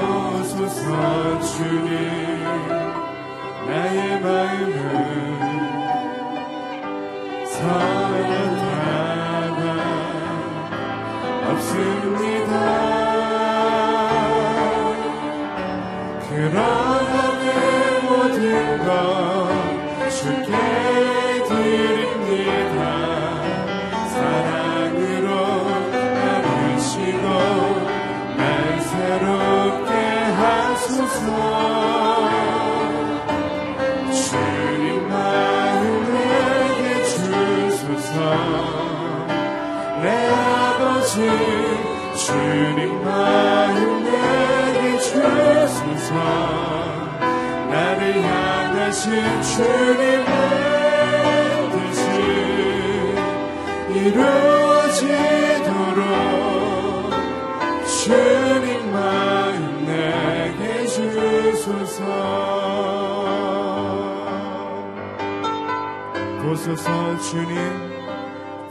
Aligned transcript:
보소서 0.00 1.40
주님 1.40 1.90
나의 3.66 4.20
마음을 4.20 4.70
사랑하나 7.44 8.80
없습니다. 11.50 12.52
그러나 16.28 16.60
내 17.40 17.46
모든 18.02 18.38
것 18.86 18.88
주께 20.10 20.52
주님 42.16 43.04
마음 43.04 44.04
내게 44.04 44.98
주소서. 44.98 46.14
나를 47.70 48.22
향하신 48.22 49.42
주님의 49.42 50.24
뜻이 51.72 52.04
이루어지 53.94 55.49
보소서 66.42 67.18
주님 67.20 67.54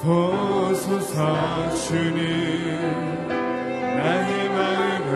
보소서 0.02 1.70
주님 1.76 3.28
나의 3.30 4.50
마음을 4.50 5.10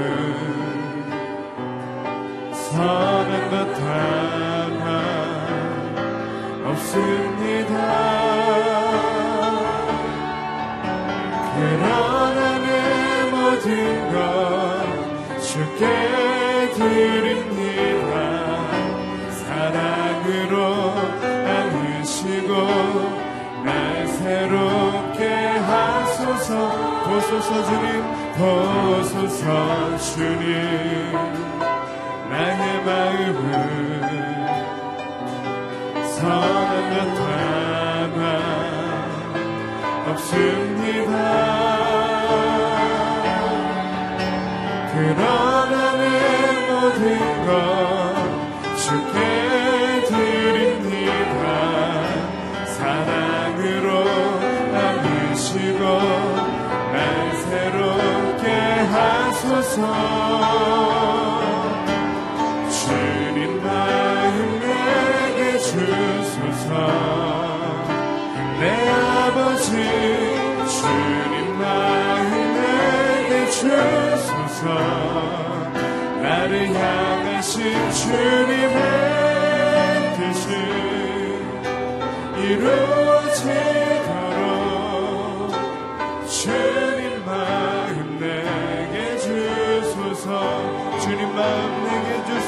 선한 2.54 3.32
것 3.50 3.54
하나 3.82 4.88
없습니다. 6.70 7.74
그러나 11.56 12.42
내 12.60 12.68
모든 13.30 13.68
것 14.14 14.16
주께 15.42 15.84
드립니다 16.74 17.53
사랑으로 19.63 20.56
안으시고 21.47 22.51
날 23.63 24.06
새롭게 24.07 25.24
하소서. 25.57 26.50
보소서 27.06 27.63
주님 27.63 28.03
보소서 28.35 29.46
주님. 29.97 30.44
나의 32.29 32.84
마음을 32.84 33.40
선한 36.13 37.16
것 37.16 37.19
하나 38.18 38.22
없습니다. 40.09 41.13
그러나 44.94 45.74
내 45.97 46.03
모든 46.68 47.01
것 47.45 47.51
주께 48.78 49.43
주님 62.69 63.63
마음 63.63 64.59
내게 64.59 65.57
주소서. 65.57 66.69
내 68.59 68.63
아버지 68.90 69.72
주님 70.68 71.57
마음 71.57 72.29
내게 72.59 73.31
주소서. 73.50 74.63
나를 76.22 76.51
향하신 76.74 77.91
주님의 77.91 78.80
뜻이 80.18 80.50
이루 82.38 83.03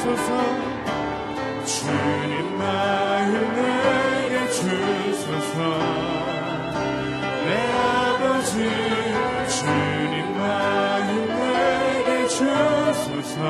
주소서. 0.06 0.30
주님 1.64 2.58
마음 2.58 3.32
내게 3.56 4.34
주소서. 4.50 5.56
내 7.44 7.48
아버지 7.72 8.52
주님 9.48 10.38
마음 10.38 11.08
내게 11.26 12.28
주소서. 12.28 13.40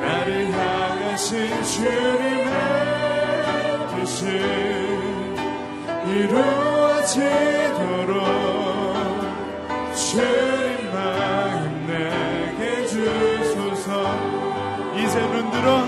나를 0.00 0.28
향하신 0.52 1.62
주님의 1.62 2.56
뜻이 3.94 4.18
이루어지도록 6.08 7.14
주님 9.94 10.92
마 10.92 11.35
이제 15.16 15.26
눈 15.28 15.50
들어 15.50 15.82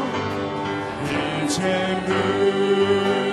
이제 1.44 2.02
눈 2.06 3.27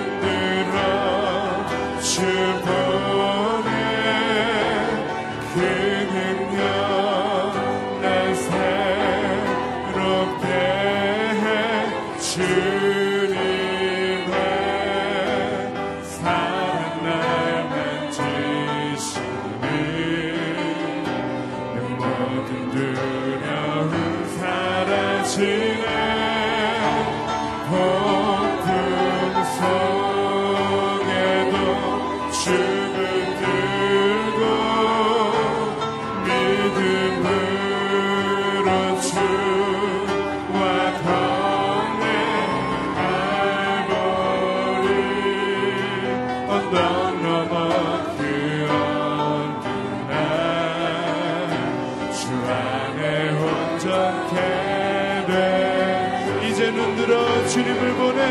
이제 56.66 56.74
눈 56.74 56.96
들어 56.96 57.46
주님을 57.46 57.94
보내 57.94 58.24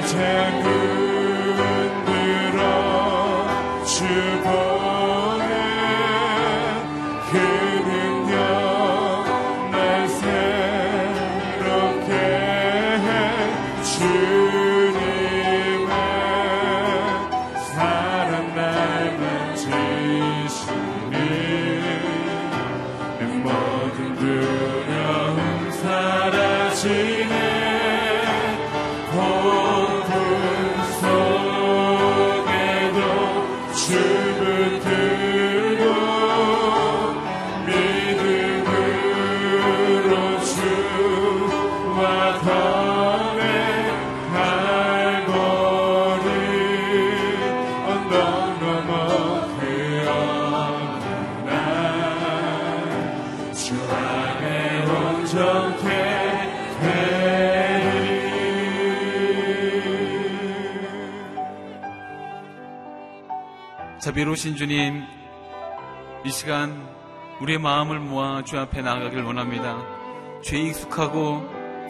이제 0.00 0.16
눈 0.64 2.04
들어 2.04 3.84
자비로우신 64.02 64.56
주님, 64.56 65.04
이 66.24 66.30
시간 66.30 66.86
우리의 67.40 67.60
마음을 67.60 68.00
모아 68.00 68.42
주 68.42 68.58
앞에 68.58 68.82
나아가길 68.82 69.22
원합니다. 69.22 69.78
죄에 70.42 70.60
익숙하고 70.60 71.40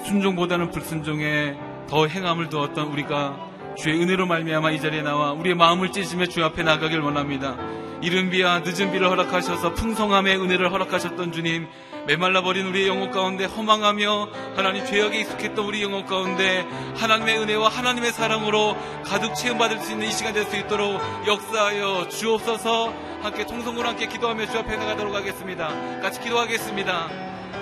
순종보다는 0.05 0.71
불순종에 0.71 1.57
더 1.89 2.07
행함을 2.07 2.51
두었던 2.51 2.89
우리가 2.89 3.52
주의 3.77 4.01
은혜로 4.01 4.27
말미암아 4.27 4.71
이 4.73 4.81
자리에 4.81 5.03
나와 5.03 5.33
우리의 5.33 5.55
마음을 5.55 5.93
찢으며 5.93 6.27
주 6.27 6.45
앞에 6.45 6.63
나가길 6.63 7.01
원합니다. 7.01 7.57
이른 8.03 8.31
비와 8.31 8.61
늦은 8.61 8.91
비를 8.93 9.09
허락하셔서 9.09 9.75
풍성함의 9.75 10.37
은혜를 10.41 10.73
허락하셨던 10.73 11.31
주님, 11.33 11.69
메말라버린 12.07 12.67
우리의 12.67 12.89
영혼 12.89 13.11
가운데 13.11 13.45
허망하며 13.45 14.29
하나님 14.57 14.85
죄악에 14.85 15.21
익숙했던 15.21 15.65
우리 15.65 15.83
영혼 15.83 16.05
가운데 16.05 16.67
하나님의 16.97 17.39
은혜와 17.39 17.69
하나님의 17.69 18.13
사랑으로 18.13 18.77
가득 19.05 19.35
체험받을 19.35 19.79
수 19.79 19.93
있는 19.93 20.09
이 20.09 20.11
시간 20.11 20.33
될 20.33 20.43
수 20.45 20.57
있도록 20.57 21.01
역사하여 21.27 22.09
주옵소서 22.09 22.93
함께 23.23 23.47
통성으로 23.47 23.89
함께 23.89 24.07
기도하며 24.07 24.51
주 24.51 24.59
앞에 24.59 24.77
나가도록 24.77 25.15
하겠습니다. 25.15 25.69
같이 26.01 26.21
기도하겠습니다. 26.21 27.09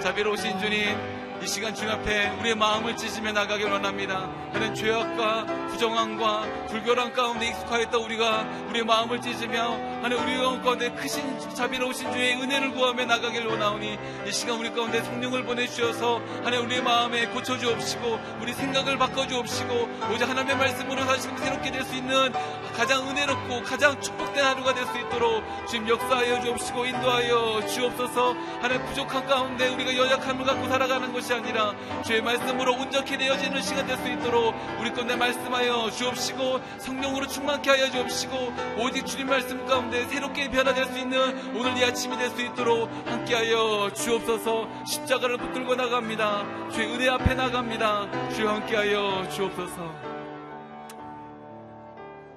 자비로우신 0.01 0.59
주님 0.59 1.20
이 1.43 1.47
시간 1.47 1.75
주 1.75 1.89
앞에 1.91 2.29
우리의 2.41 2.55
마음을 2.55 2.97
찢으며 2.97 3.33
나가길 3.33 3.67
원합니다. 3.71 4.29
하는 4.53 4.75
죄악과 4.75 5.47
부정함과 5.71 6.67
불결함 6.69 7.13
가운데 7.15 7.49
익숙하였던 7.49 8.03
우리가 8.03 8.43
우리의 8.69 8.85
마음을 8.85 9.21
찢으며 9.23 9.73
하는 10.03 10.19
우리 10.19 10.35
영 10.35 10.61
가운데 10.63 10.91
크신 10.91 11.39
자비로우신 11.55 12.13
주의 12.13 12.35
은혜를 12.35 12.73
구하며 12.73 13.07
나가길 13.07 13.47
원하오니 13.47 13.99
이 14.27 14.33
시간 14.33 14.59
우리 14.59 14.71
가운데 14.71 15.03
성령을 15.03 15.45
보내주셔서 15.45 16.21
하나님 16.45 16.67
우리의 16.67 16.83
마음에 16.83 17.27
고쳐주옵시고 17.29 18.21
우리 18.43 18.53
생각을 18.53 18.99
바꿔주옵시고 18.99 19.89
오직 20.13 20.29
하나님의 20.29 20.57
말씀으로 20.57 21.07
다시 21.07 21.29
새롭게 21.39 21.71
될 21.71 21.81
수 21.85 21.95
있는 21.95 22.33
가장 22.77 23.09
은혜롭고 23.09 23.63
가장 23.63 23.99
축복된 24.01 24.45
하루가 24.45 24.75
될 24.75 24.85
수 24.87 24.99
있도록 24.99 25.43
지금 25.69 25.89
역사하여 25.89 26.41
주옵시고 26.43 26.85
인도하여 26.87 27.67
주옵소서 27.67 28.35
하나님 28.61 28.85
부족한 28.87 29.27
가운데 29.27 29.69
우리가 29.69 29.97
연약함을 29.97 30.45
갖고 30.45 30.69
살아가는 30.69 31.13
것이 31.13 31.30
아니라 31.35 31.75
주의 32.03 32.21
말씀으로 32.23 32.73
온전히 32.75 33.17
되어지는 33.19 33.63
시간 33.63 33.87
될 33.87 33.97
수 33.99 34.09
있도록 34.09 34.55
우리 34.81 34.91
건데 34.93 35.15
말씀하여 35.17 35.91
주옵시고 35.91 36.61
성령으로 36.79 37.27
충만케 37.27 37.71
하여 37.71 37.91
주옵시고 37.91 38.35
오직 38.79 39.05
주님 39.07 39.27
말씀 39.27 39.65
가운데 39.67 40.07
새롭게 40.07 40.49
변화될 40.51 40.87
수 40.87 40.99
있는 40.99 41.55
오늘 41.55 41.77
이 41.77 41.85
아침이 41.85 42.17
될 42.17 42.31
수 42.31 42.41
있도록 42.43 42.89
함께하여 43.07 43.91
주옵소서. 43.93 44.85
십자가를 44.85 45.37
붙들고 45.39 45.75
나갑니다. 45.75 46.71
주의 46.71 46.87
은혜 46.95 47.09
앞에 47.09 47.35
나갑니다. 47.35 48.31
주여 48.31 48.49
함께하여 48.49 49.29
주옵소서. 49.31 50.11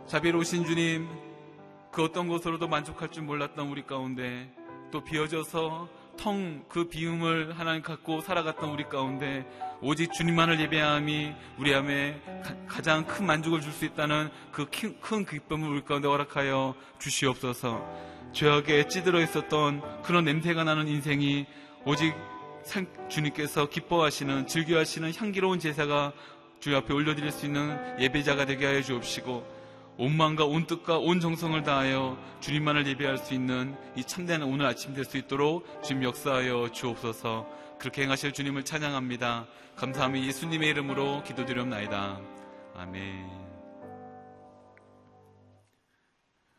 자비로우신 0.07 0.66
주님 0.66 1.07
그 1.92 2.04
어떤 2.04 2.28
것으로도 2.28 2.68
만족할 2.68 3.10
줄 3.10 3.24
몰랐던 3.24 3.68
우리 3.69 3.86
가운데 3.86 4.50
또 4.92 5.04
비어져서 5.04 5.88
텅 6.18 6.63
그 6.69 6.88
비움을 6.88 7.57
하나님 7.57 7.81
갖고 7.81 8.21
살아갔던 8.21 8.69
우리 8.69 8.83
가운데 8.86 9.45
오직 9.81 10.12
주님만을 10.13 10.60
예배함이 10.62 11.33
우리 11.60 11.74
안에 11.75 12.21
가장 12.68 13.06
큰 13.06 13.25
만족을 13.25 13.62
줄 13.62 13.71
수 13.71 13.86
있다는 13.86 14.30
그 14.51 14.65
큰 15.01 15.25
기쁨을 15.25 15.68
우리 15.69 15.83
가운데 15.83 16.07
허락하여 16.07 16.75
주시옵소서. 17.00 17.83
죄악에 18.33 18.88
찌들어 18.88 19.21
있었던 19.21 20.01
그런 20.04 20.25
냄새가 20.25 20.63
나는 20.63 20.88
인생이 20.88 21.45
오직 21.86 22.13
주님께서 23.09 23.69
기뻐하시는 23.69 24.48
즐겨하시는 24.48 25.13
향기로운 25.16 25.59
제사가 25.59 26.13
주 26.59 26.75
앞에 26.77 26.94
올려드릴 26.94 27.31
수 27.31 27.45
있는 27.45 27.77
예배자가 28.00 28.45
되게 28.45 28.66
하여 28.66 28.81
주옵시고 28.81 29.62
온 29.98 30.18
마음과 30.18 30.45
온 30.45 30.66
뜻과 30.66 30.98
온 30.98 31.19
정성을 31.19 31.62
다하여 31.63 32.18
주님만을 32.42 32.88
예배할 32.88 33.18
수 33.19 33.34
있는 33.34 33.75
이 33.95 34.04
참된 34.04 34.42
오늘 34.42 34.66
아침 34.66 34.94
될 34.94 35.06
수 35.06 35.18
있도록 35.18 35.84
주님 35.84 36.04
역사하여 36.04 36.72
주옵소서 36.72 37.47
그렇게 37.78 38.04
행하실 38.04 38.31
주님을 38.33 38.64
찬양합니다. 38.66 39.47
감사하며 39.76 40.21
예수님의 40.21 40.69
이름으로 40.69 41.23
기도드렸나이다. 41.23 42.21
아멘. 42.76 43.44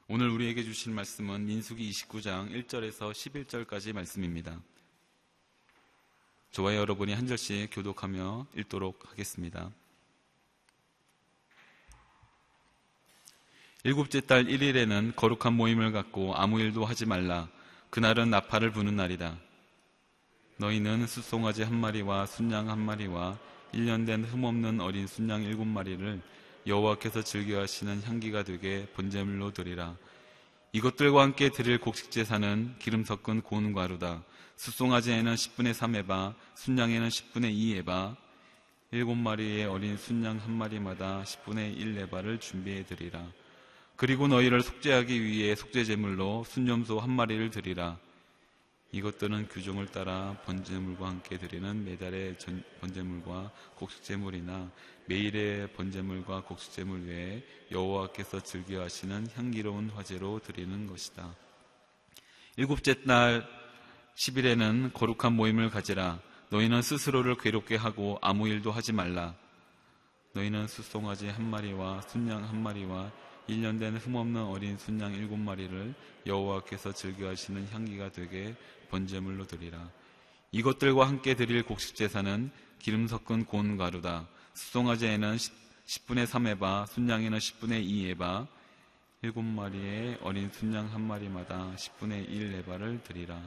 오늘 0.06 0.28
우리에게 0.28 0.62
주신 0.62 0.94
말씀은 0.94 1.46
민수기 1.46 1.90
29장 1.90 2.50
1절에서 2.50 3.10
11절까지 3.10 3.94
말씀입니다. 3.94 4.60
저와 6.50 6.76
여러분이 6.76 7.14
한 7.14 7.26
절씩 7.26 7.70
교독하며 7.72 8.46
읽도록 8.56 9.10
하겠습니다. 9.10 9.72
일곱째 13.86 14.22
달 14.22 14.46
1일에는 14.46 15.14
거룩한 15.14 15.52
모임을 15.52 15.92
갖고 15.92 16.34
아무 16.34 16.58
일도 16.58 16.86
하지 16.86 17.04
말라. 17.04 17.48
그날은 17.90 18.30
나팔을 18.30 18.70
부는 18.70 18.96
날이다. 18.96 19.36
너희는 20.56 21.06
숫송아지 21.06 21.64
한 21.64 21.78
마리와 21.78 22.24
순양 22.24 22.70
한 22.70 22.78
마리와 22.78 23.38
1년 23.74 24.06
된 24.06 24.24
흠없는 24.24 24.80
어린 24.80 25.06
순양 25.06 25.42
일곱 25.42 25.66
마리를 25.66 26.22
여호와께서 26.66 27.20
즐겨하시는 27.20 28.04
향기가 28.04 28.42
되게 28.42 28.86
번제물로 28.94 29.52
드리라. 29.52 29.94
이것들과 30.72 31.20
함께 31.20 31.50
드릴 31.50 31.78
곡식 31.78 32.10
제사는 32.10 32.76
기름 32.78 33.04
섞은 33.04 33.42
고운 33.42 33.74
가루다. 33.74 34.24
숫송아지에는 34.56 35.34
10분의 35.34 35.74
3에바, 35.74 36.34
순양에는 36.54 37.08
10분의 37.08 37.84
2에바, 37.84 38.16
일곱 38.92 39.16
마리의 39.16 39.66
어린 39.66 39.98
순양 39.98 40.38
한 40.38 40.52
마리마다 40.52 41.22
10분의 41.24 41.76
1에바를 41.76 42.40
준비해 42.40 42.82
드리라. 42.86 43.22
그리고 43.96 44.26
너희를 44.26 44.62
속죄하기 44.62 45.22
위해 45.22 45.54
속죄 45.54 45.84
제물로 45.84 46.44
순념소 46.44 46.98
한 46.98 47.10
마리를 47.10 47.50
드리라. 47.50 47.96
이것들은 48.90 49.48
규정을 49.48 49.86
따라 49.86 50.36
번제물과 50.44 51.08
함께 51.08 51.36
드리는 51.36 51.84
매달의 51.84 52.36
번제물과 52.80 53.50
곡식제물이나 53.76 54.70
매일의 55.06 55.72
번제물과 55.72 56.42
곡식제물 56.42 57.08
외에 57.08 57.42
여호와께서 57.72 58.40
즐겨하시는 58.40 59.28
향기로운 59.34 59.90
화제로 59.90 60.38
드리는 60.38 60.86
것이다. 60.86 61.34
일곱째 62.56 62.94
날 63.02 63.46
10일에는 64.16 64.92
거룩한 64.92 65.32
모임을 65.32 65.70
가지라. 65.70 66.20
너희는 66.50 66.82
스스로를 66.82 67.36
괴롭게 67.36 67.74
하고 67.74 68.18
아무 68.22 68.46
일도 68.48 68.70
하지 68.70 68.92
말라. 68.92 69.34
너희는 70.34 70.68
수송아지 70.68 71.28
한 71.28 71.50
마리와 71.50 72.02
순양 72.02 72.44
한 72.44 72.62
마리와 72.62 73.10
1년 73.48 73.78
된 73.78 73.96
흠없는 73.96 74.42
어린 74.42 74.78
순양 74.78 75.14
일곱 75.14 75.36
마리를 75.36 75.94
여호와께서 76.26 76.92
즐겨하시는 76.92 77.68
향기가 77.70 78.10
되게 78.10 78.54
번제물로 78.90 79.46
드리라. 79.46 79.90
이것들과 80.52 81.06
함께 81.06 81.34
드릴 81.34 81.62
곡식 81.62 81.96
제사는 81.96 82.50
기름 82.78 83.06
섞은 83.08 83.44
고운 83.44 83.76
가루다. 83.76 84.28
수송아지에는 84.54 85.36
10분의 85.36 86.26
3에바, 86.26 86.86
순양에는 86.88 87.38
10분의 87.38 87.86
2에바, 87.86 88.46
일곱 89.22 89.42
마리의 89.42 90.18
어린 90.22 90.50
순양 90.50 90.92
한 90.92 91.00
마리마다 91.00 91.72
10분의 91.76 92.28
1에바를 92.28 93.02
드리라. 93.02 93.40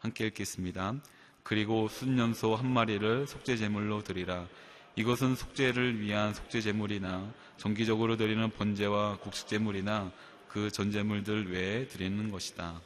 함께 0.00 0.26
읽겠습니다. 0.26 0.94
그리고 1.42 1.88
순년소 1.88 2.54
한 2.54 2.70
마리를 2.70 3.26
속죄 3.26 3.56
제물로 3.56 4.02
드리라. 4.02 4.46
이것은 4.94 5.36
속죄를 5.36 6.00
위한 6.00 6.34
속죄 6.34 6.60
제물이나 6.60 7.32
정기적으로 7.56 8.16
드리는 8.16 8.50
번제와 8.50 9.18
곡식 9.18 9.48
제물이나 9.48 10.12
그 10.48 10.70
전제물들 10.70 11.50
외에 11.50 11.88
드리는 11.88 12.30
것이다. 12.30 12.80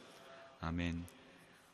아멘. 0.61 1.05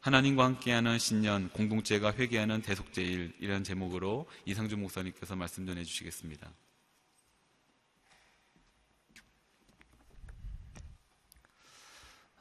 하나님과 0.00 0.44
함께하는 0.44 0.98
신년 0.98 1.48
공동체가 1.50 2.12
회개하는 2.14 2.62
대속제일 2.62 3.34
이런 3.40 3.62
제목으로 3.62 4.26
이상준 4.46 4.80
목사님께서 4.80 5.36
말씀 5.36 5.66
전해 5.66 5.84
주시겠습니다. 5.84 6.48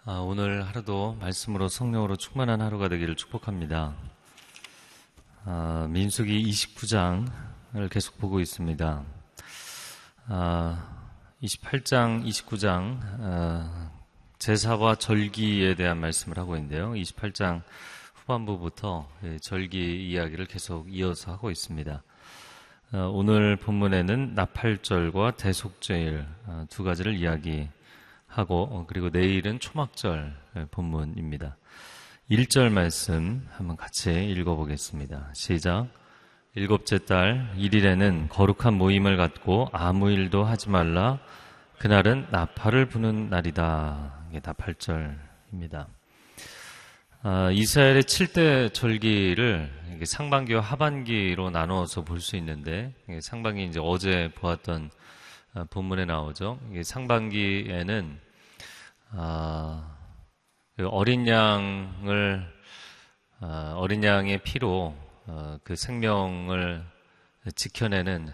아, 0.05 0.13
오늘 0.13 0.65
하루도 0.65 1.17
말씀으로 1.19 1.67
성령으로 1.67 2.15
충만한 2.15 2.61
하루가 2.61 2.89
되기를 2.89 3.15
축복합니다. 3.15 3.95
아, 5.43 5.87
민수기 5.91 6.43
29장 6.43 7.51
을 7.73 7.87
계속 7.87 8.17
보고 8.17 8.41
있습니다. 8.41 9.03
아, 10.27 11.07
28장, 11.41 12.25
29장 12.25 12.99
아, 13.21 13.91
제사와 14.39 14.95
절기에 14.95 15.75
대한 15.75 15.97
말씀을 16.01 16.37
하고 16.37 16.57
있는데요. 16.57 16.91
28장 16.91 17.61
후반부부터 18.15 19.07
예, 19.23 19.39
절기 19.39 20.09
이야기를 20.09 20.47
계속 20.47 20.93
이어서 20.93 21.31
하고 21.31 21.49
있습니다. 21.49 22.03
아, 22.91 22.97
오늘 22.97 23.55
본문에는 23.55 24.33
나팔절과 24.35 25.37
대속제일 25.37 26.25
아, 26.47 26.65
두 26.69 26.83
가지를 26.83 27.15
이야기 27.15 27.69
하고 28.27 28.67
어, 28.69 28.85
그리고 28.85 29.09
내일은 29.09 29.61
초막절 29.61 30.35
본문입니다. 30.71 31.55
1절 32.29 32.69
말씀 32.69 33.47
한번 33.51 33.77
같이 33.77 34.11
읽어보겠습니다. 34.11 35.29
시작. 35.33 36.00
일곱째 36.53 36.97
달 37.05 37.49
1일에는 37.57 38.27
거룩한 38.27 38.73
모임을 38.73 39.15
갖고 39.15 39.69
아무 39.71 40.11
일도 40.11 40.43
하지 40.43 40.69
말라. 40.69 41.17
그날은 41.79 42.27
나팔을 42.29 42.87
부는 42.87 43.29
날이다. 43.29 44.25
이게 44.29 44.41
나팔절입니다. 44.43 45.87
아, 47.23 47.51
이스라엘의 47.51 48.03
7대 48.03 48.73
절기를 48.73 49.71
상반기와 50.03 50.59
하반기로 50.59 51.51
나누어서 51.51 52.03
볼 52.03 52.19
수 52.19 52.35
있는데 52.35 52.93
상반기 53.21 53.63
이제 53.63 53.79
어제 53.81 54.29
보았던 54.35 54.89
아, 55.53 55.65
본문에 55.69 56.03
나오죠. 56.03 56.59
상반기에는 56.83 58.19
아, 59.11 59.95
그 60.75 60.85
어린 60.89 61.25
양을 61.29 62.45
아, 63.39 63.73
어린 63.77 64.03
양의 64.03 64.39
피로 64.43 64.93
어, 64.97 65.10
그 65.63 65.75
생명을 65.75 66.83
지켜내는 67.55 68.33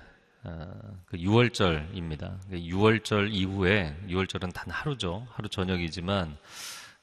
그 1.06 1.18
6월절입니다. 1.18 2.40
6월절 2.52 3.10
그 3.10 3.28
이후에 3.28 3.98
6월절은 4.08 4.54
단 4.54 4.70
하루죠. 4.70 5.28
하루 5.32 5.50
저녁이지만 5.50 6.38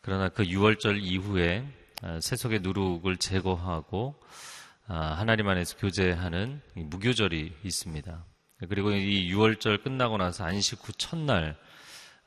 그러나 0.00 0.28
그 0.28 0.44
6월절 0.44 1.02
이후에 1.02 1.66
세속의 2.20 2.60
누룩을 2.60 3.16
제거하고 3.16 4.14
하나님 4.86 5.48
안에서 5.48 5.76
교제하는 5.76 6.60
무교절이 6.74 7.56
있습니다. 7.64 8.24
그리고 8.68 8.92
이 8.92 9.32
6월절 9.32 9.82
끝나고 9.82 10.16
나서 10.16 10.44
안식 10.44 10.86
후 10.86 10.92
첫날 10.92 11.56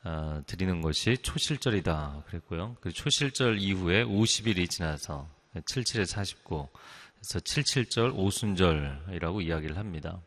어, 0.03 0.41
드리는 0.45 0.81
것이 0.81 1.17
초실절이다 1.17 2.23
그랬고요. 2.27 2.77
그 2.79 2.91
초실절 2.93 3.59
이후에 3.59 4.05
50일이 4.05 4.69
지나서 4.69 5.27
77에 5.55 6.05
49, 6.05 6.69
그래서 7.19 7.39
77절 7.39 8.15
오순절이라고 8.15 9.41
이야기를 9.41 9.77
합니다. 9.77 10.21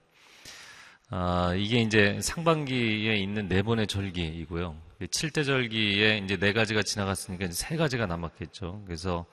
아, 1.08 1.54
이게 1.56 1.80
이제 1.80 2.20
상반기에 2.20 3.16
있는 3.16 3.48
네 3.48 3.62
번의 3.62 3.86
절기이고요. 3.86 4.76
7대 5.00 5.44
절기에 5.44 6.18
이제 6.18 6.36
네 6.36 6.52
가지가 6.52 6.82
지나갔으니까 6.82 7.46
이제 7.46 7.54
세 7.54 7.76
가지가 7.76 8.06
남았겠죠. 8.06 8.82
그래서 8.86 9.26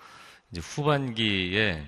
이제 0.51 0.61
후반기에 0.61 1.85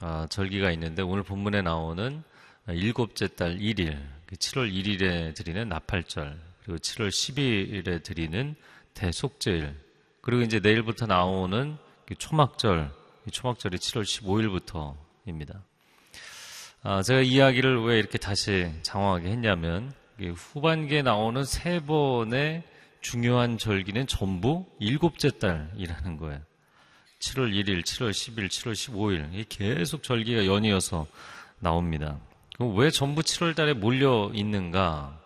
아, 0.00 0.26
절기가 0.28 0.70
있는데 0.72 1.02
오늘 1.02 1.22
본문에 1.22 1.62
나오는 1.62 2.22
일곱째 2.68 3.28
달 3.28 3.58
1일, 3.58 3.98
7월 4.26 4.72
1일에 4.72 5.34
드리는 5.34 5.68
나팔절, 5.68 6.38
그리고 6.64 6.78
7월 6.78 7.08
10일에 7.08 8.02
드리는 8.02 8.54
대속제일, 8.94 9.74
그리고 10.20 10.42
이제 10.42 10.60
내일부터 10.60 11.06
나오는 11.06 11.76
초막절, 12.18 12.90
초막절이 13.30 13.78
7월 13.78 14.02
15일부터 14.02 14.96
입니다. 15.26 15.62
아, 16.82 17.02
제가 17.02 17.20
이야기를 17.20 17.84
왜 17.84 17.98
이렇게 17.98 18.18
다시 18.18 18.70
장황하게 18.82 19.28
했냐면, 19.28 19.92
후반기에 20.18 21.02
나오는 21.02 21.44
세 21.44 21.80
번의 21.80 22.62
중요한 23.00 23.58
절기는 23.58 24.06
전부 24.06 24.66
일곱째 24.78 25.30
달이라는 25.30 26.16
거예요. 26.16 26.40
7월 27.20 27.52
1일, 27.52 27.82
7월 27.82 28.10
10일, 28.10 28.48
7월 28.48 28.72
15일. 28.72 29.46
계속 29.48 30.02
절기가 30.02 30.46
연이어서 30.46 31.06
나옵니다. 31.60 32.18
왜 32.58 32.90
전부 32.90 33.22
7월 33.22 33.54
달에 33.54 33.74
몰려 33.74 34.30
있는가? 34.34 35.18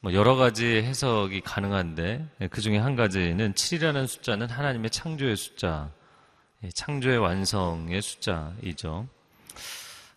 뭐 0.00 0.12
여러 0.14 0.34
가지 0.34 0.66
해석이 0.66 1.42
가능한데 1.42 2.26
그 2.50 2.60
중에 2.60 2.76
한 2.76 2.96
가지는 2.96 3.54
7이라는 3.54 4.06
숫자는 4.06 4.50
하나님의 4.50 4.90
창조의 4.90 5.36
숫자, 5.36 5.90
예, 5.92 6.01
창조의 6.74 7.18
완성의 7.18 8.00
숫자이죠. 8.00 9.08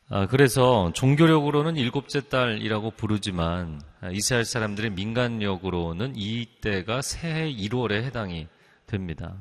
아, 0.08 0.28
그래서 0.28 0.92
종교력으로는 0.94 1.78
일곱째 1.78 2.22
달이라고 2.30 2.92
부르지만 2.92 3.82
이스라엘 4.12 4.46
사람들의 4.46 4.92
민간력으로는 4.92 6.14
이때가 6.16 7.02
새해 7.02 7.52
1월에 7.52 8.04
해당이 8.04 8.48
됩니다. 8.86 9.36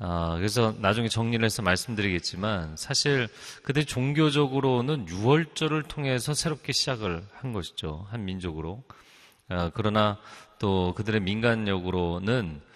아, 0.00 0.34
그래서 0.36 0.74
나중에 0.80 1.08
정리를 1.08 1.44
해서 1.44 1.62
말씀드리겠지만 1.62 2.76
사실 2.76 3.28
그들 3.62 3.84
종교적으로는 3.84 5.06
6월절을 5.06 5.86
통해서 5.86 6.34
새롭게 6.34 6.72
시작을 6.72 7.24
한 7.32 7.52
것이죠. 7.52 8.06
한 8.10 8.24
민족으로. 8.24 8.82
아, 9.48 9.70
그러나 9.72 10.18
또 10.58 10.94
그들의 10.94 11.20
민간력으로는 11.20 12.60
아, 12.60 12.74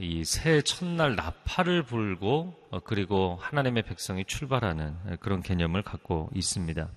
이 0.00 0.24
새해 0.24 0.62
첫날 0.62 1.16
나팔을 1.16 1.82
불고 1.82 2.54
어, 2.70 2.80
그리고 2.80 3.38
하나님의 3.40 3.82
백성이 3.82 4.24
출발하는 4.24 5.18
그런 5.20 5.42
개념을 5.42 5.82
갖고 5.82 6.30
있습니다. 6.34 6.88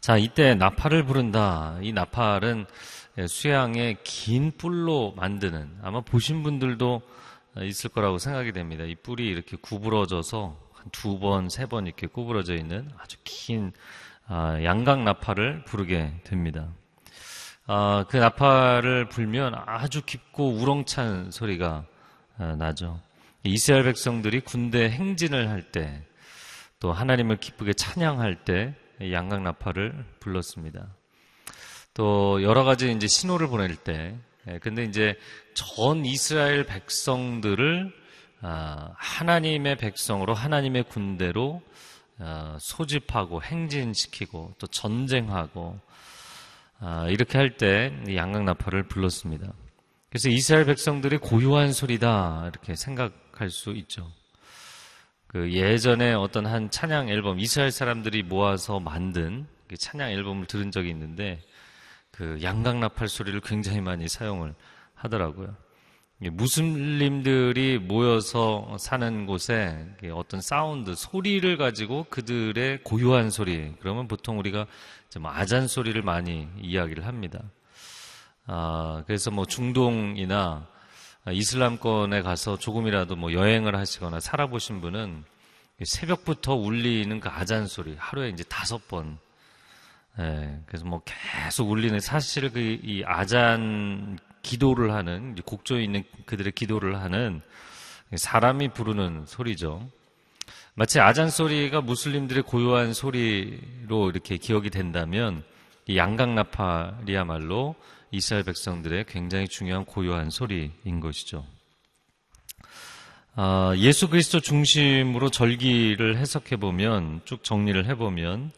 자, 0.00 0.16
이때 0.16 0.54
나팔을 0.54 1.04
부른다. 1.04 1.78
이 1.82 1.92
나팔은 1.92 2.66
수양의 3.28 3.98
긴 4.04 4.52
뿔로 4.56 5.12
만드는 5.16 5.78
아마 5.82 6.00
보신 6.00 6.42
분들도 6.42 7.02
있을 7.62 7.90
거라고 7.90 8.18
생각이 8.18 8.52
됩니다. 8.52 8.84
이 8.84 8.94
뿔이 8.94 9.26
이렇게 9.26 9.56
구부러져서 9.60 10.56
두 10.92 11.18
번, 11.18 11.48
세 11.50 11.66
번 11.66 11.86
이렇게 11.86 12.06
구부러져 12.06 12.54
있는 12.54 12.88
아주 12.98 13.16
긴 13.24 13.72
아, 14.26 14.62
양각 14.62 15.02
나팔을 15.02 15.64
부르게 15.64 16.14
됩니다. 16.24 16.68
아, 17.66 18.04
그 18.08 18.16
나팔을 18.16 19.08
불면 19.08 19.54
아주 19.66 20.02
깊고 20.04 20.54
우렁찬 20.54 21.30
소리가 21.30 21.84
아, 22.38 22.56
나죠. 22.56 23.00
이스라엘 23.42 23.84
백성들이 23.84 24.40
군대 24.40 24.90
행진을 24.90 25.48
할 25.48 25.62
때, 25.62 26.02
또 26.78 26.92
하나님을 26.92 27.36
기쁘게 27.36 27.74
찬양할 27.74 28.44
때 28.44 28.74
양각 29.00 29.42
나팔을 29.42 30.04
불렀습니다. 30.20 30.88
또 31.94 32.42
여러 32.42 32.64
가지 32.64 32.92
이제 32.92 33.06
신호를 33.06 33.48
보낼 33.48 33.76
때, 33.76 34.16
예, 34.48 34.58
근데 34.58 34.84
이제 34.84 35.16
전 35.54 36.04
이스라엘 36.04 36.64
백성들을 36.64 37.92
아, 38.42 38.90
하나님의 38.96 39.76
백성으로 39.76 40.32
하나님의 40.34 40.84
군대로 40.84 41.62
아, 42.18 42.56
소집하고 42.60 43.42
행진시키고 43.42 44.54
또 44.58 44.66
전쟁하고 44.66 45.78
아, 46.80 47.06
이렇게 47.08 47.36
할 47.36 47.56
때 47.56 47.92
양각나팔을 48.08 48.84
불렀습니다. 48.84 49.52
그래서 50.08 50.28
이스라엘 50.28 50.64
백성들이 50.64 51.18
고요한 51.18 51.72
소리다 51.72 52.48
이렇게 52.50 52.74
생각할 52.74 53.50
수 53.50 53.72
있죠. 53.72 54.10
그 55.26 55.52
예전에 55.52 56.14
어떤 56.14 56.46
한 56.46 56.70
찬양 56.70 57.08
앨범 57.10 57.38
이스라엘 57.38 57.70
사람들이 57.70 58.22
모아서 58.24 58.80
만든 58.80 59.46
그 59.68 59.76
찬양 59.76 60.10
앨범을 60.10 60.46
들은 60.46 60.70
적이 60.72 60.90
있는데 60.90 61.40
그 62.10 62.38
양각나팔 62.42 63.08
소리를 63.08 63.38
굉장히 63.42 63.80
많이 63.80 64.08
사용을 64.08 64.54
하더라고요. 64.94 65.54
무슬림들이 66.20 67.78
모여서 67.78 68.76
사는 68.78 69.24
곳에 69.24 69.86
어떤 70.12 70.42
사운드, 70.42 70.94
소리를 70.94 71.56
가지고 71.56 72.04
그들의 72.10 72.82
고요한 72.84 73.30
소리, 73.30 73.72
그러면 73.80 74.06
보통 74.06 74.38
우리가 74.38 74.66
좀 75.08 75.24
아잔 75.26 75.66
소리를 75.66 76.00
많이 76.02 76.46
이야기를 76.60 77.06
합니다. 77.06 77.42
아, 78.46 79.02
그래서 79.06 79.30
뭐 79.30 79.46
중동이나 79.46 80.66
이슬람권에 81.30 82.22
가서 82.22 82.58
조금이라도 82.58 83.16
뭐 83.16 83.32
여행을 83.32 83.74
하시거나 83.76 84.20
살아보신 84.20 84.82
분은 84.82 85.24
새벽부터 85.82 86.54
울리는 86.54 87.18
그 87.20 87.28
아잔 87.30 87.66
소리, 87.66 87.94
하루에 87.96 88.28
이제 88.28 88.44
다섯 88.44 88.86
번 88.88 89.18
예, 90.18 90.60
그래서 90.66 90.84
뭐 90.84 91.00
계속 91.04 91.70
울리는 91.70 91.98
사실 92.00 92.50
그 92.50 92.60
이 92.82 93.02
아잔 93.06 94.18
기도를 94.42 94.92
하는 94.92 95.34
곡조에 95.34 95.82
있는 95.82 96.04
그들의 96.26 96.52
기도를 96.52 97.00
하는 97.00 97.40
사람이 98.14 98.70
부르는 98.70 99.24
소리죠. 99.26 99.88
마치 100.74 101.00
아잔 101.00 101.30
소리가 101.30 101.80
무슬림들의 101.80 102.44
고요한 102.44 102.94
소리로 102.94 104.10
이렇게 104.10 104.36
기억이 104.36 104.70
된다면 104.70 105.42
이 105.86 105.96
양강나팔이야말로 105.96 107.74
이스라엘 108.12 108.44
백성들의 108.44 109.04
굉장히 109.08 109.46
중요한 109.48 109.84
고요한 109.84 110.30
소리인 110.30 111.00
것이죠. 111.00 111.44
아, 113.36 113.72
예수 113.76 114.08
그리스도 114.08 114.40
중심으로 114.40 115.30
절기를 115.30 116.16
해석해 116.16 116.56
보면 116.56 117.20
쭉 117.24 117.44
정리를 117.44 117.86
해 117.86 117.94
보면 117.94 118.50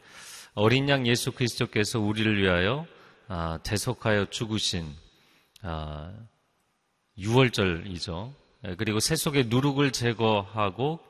어린 0.54 0.88
양 0.88 1.06
예수 1.06 1.32
그리스도께서 1.32 2.00
우리를 2.00 2.42
위하여 2.42 2.86
아, 3.28 3.58
대속하여 3.62 4.26
죽으신 4.30 4.86
아, 5.62 6.12
6월절이죠. 7.18 8.34
예, 8.66 8.74
그리고 8.76 9.00
새 9.00 9.16
속의 9.16 9.46
누룩을 9.46 9.92
제거하고 9.92 11.00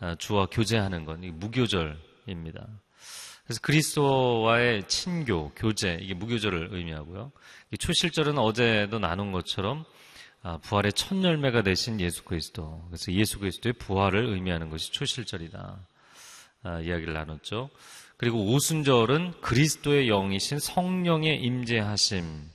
아, 0.00 0.14
주와 0.16 0.46
교제하는 0.46 1.04
건 1.04 1.20
무교절입니다. 1.38 2.66
그래서 3.44 3.60
그리스도와의 3.60 4.86
친교, 4.88 5.50
교제, 5.54 5.98
이게 6.00 6.14
무교절을 6.14 6.68
의미하고요. 6.72 7.32
초실절은 7.78 8.38
어제도 8.38 8.98
나눈 8.98 9.32
것처럼 9.32 9.84
아, 10.42 10.58
부활의 10.58 10.92
첫 10.94 11.22
열매가 11.22 11.62
되신 11.62 12.00
예수 12.00 12.24
그리스도. 12.24 12.84
그래서 12.88 13.12
예수 13.12 13.38
그리스도의 13.38 13.74
부활을 13.74 14.26
의미하는 14.26 14.70
것이 14.70 14.90
초실절이다. 14.92 15.86
아, 16.64 16.80
이야기를 16.80 17.12
나눴죠. 17.12 17.70
그리고 18.16 18.44
오순절은 18.52 19.40
그리스도의 19.40 20.06
영이신 20.08 20.58
성령의 20.58 21.42
임재하심. 21.42 22.51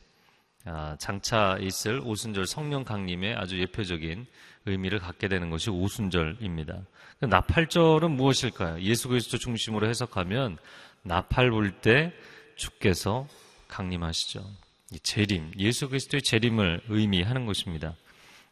아, 0.69 0.95
장차 0.99 1.57
있을 1.61 2.01
오순절 2.03 2.45
성령 2.45 2.83
강림의 2.83 3.35
아주 3.35 3.59
예표적인 3.59 4.25
의미를 4.65 4.99
갖게 4.99 5.27
되는 5.27 5.49
것이 5.49 5.69
오순절입니다. 5.69 6.81
나팔절은 7.21 8.11
무엇일까요? 8.11 8.81
예수 8.81 9.07
그리스도 9.07 9.37
중심으로 9.37 9.87
해석하면 9.87 10.57
나팔 11.03 11.51
불 11.51 11.71
때 11.79 12.11
주께서 12.55 13.27
강림하시죠. 13.69 14.43
재림, 15.03 15.53
예수 15.57 15.87
그리스도의 15.89 16.21
재림을 16.21 16.81
의미하는 16.89 17.45
것입니다. 17.45 17.95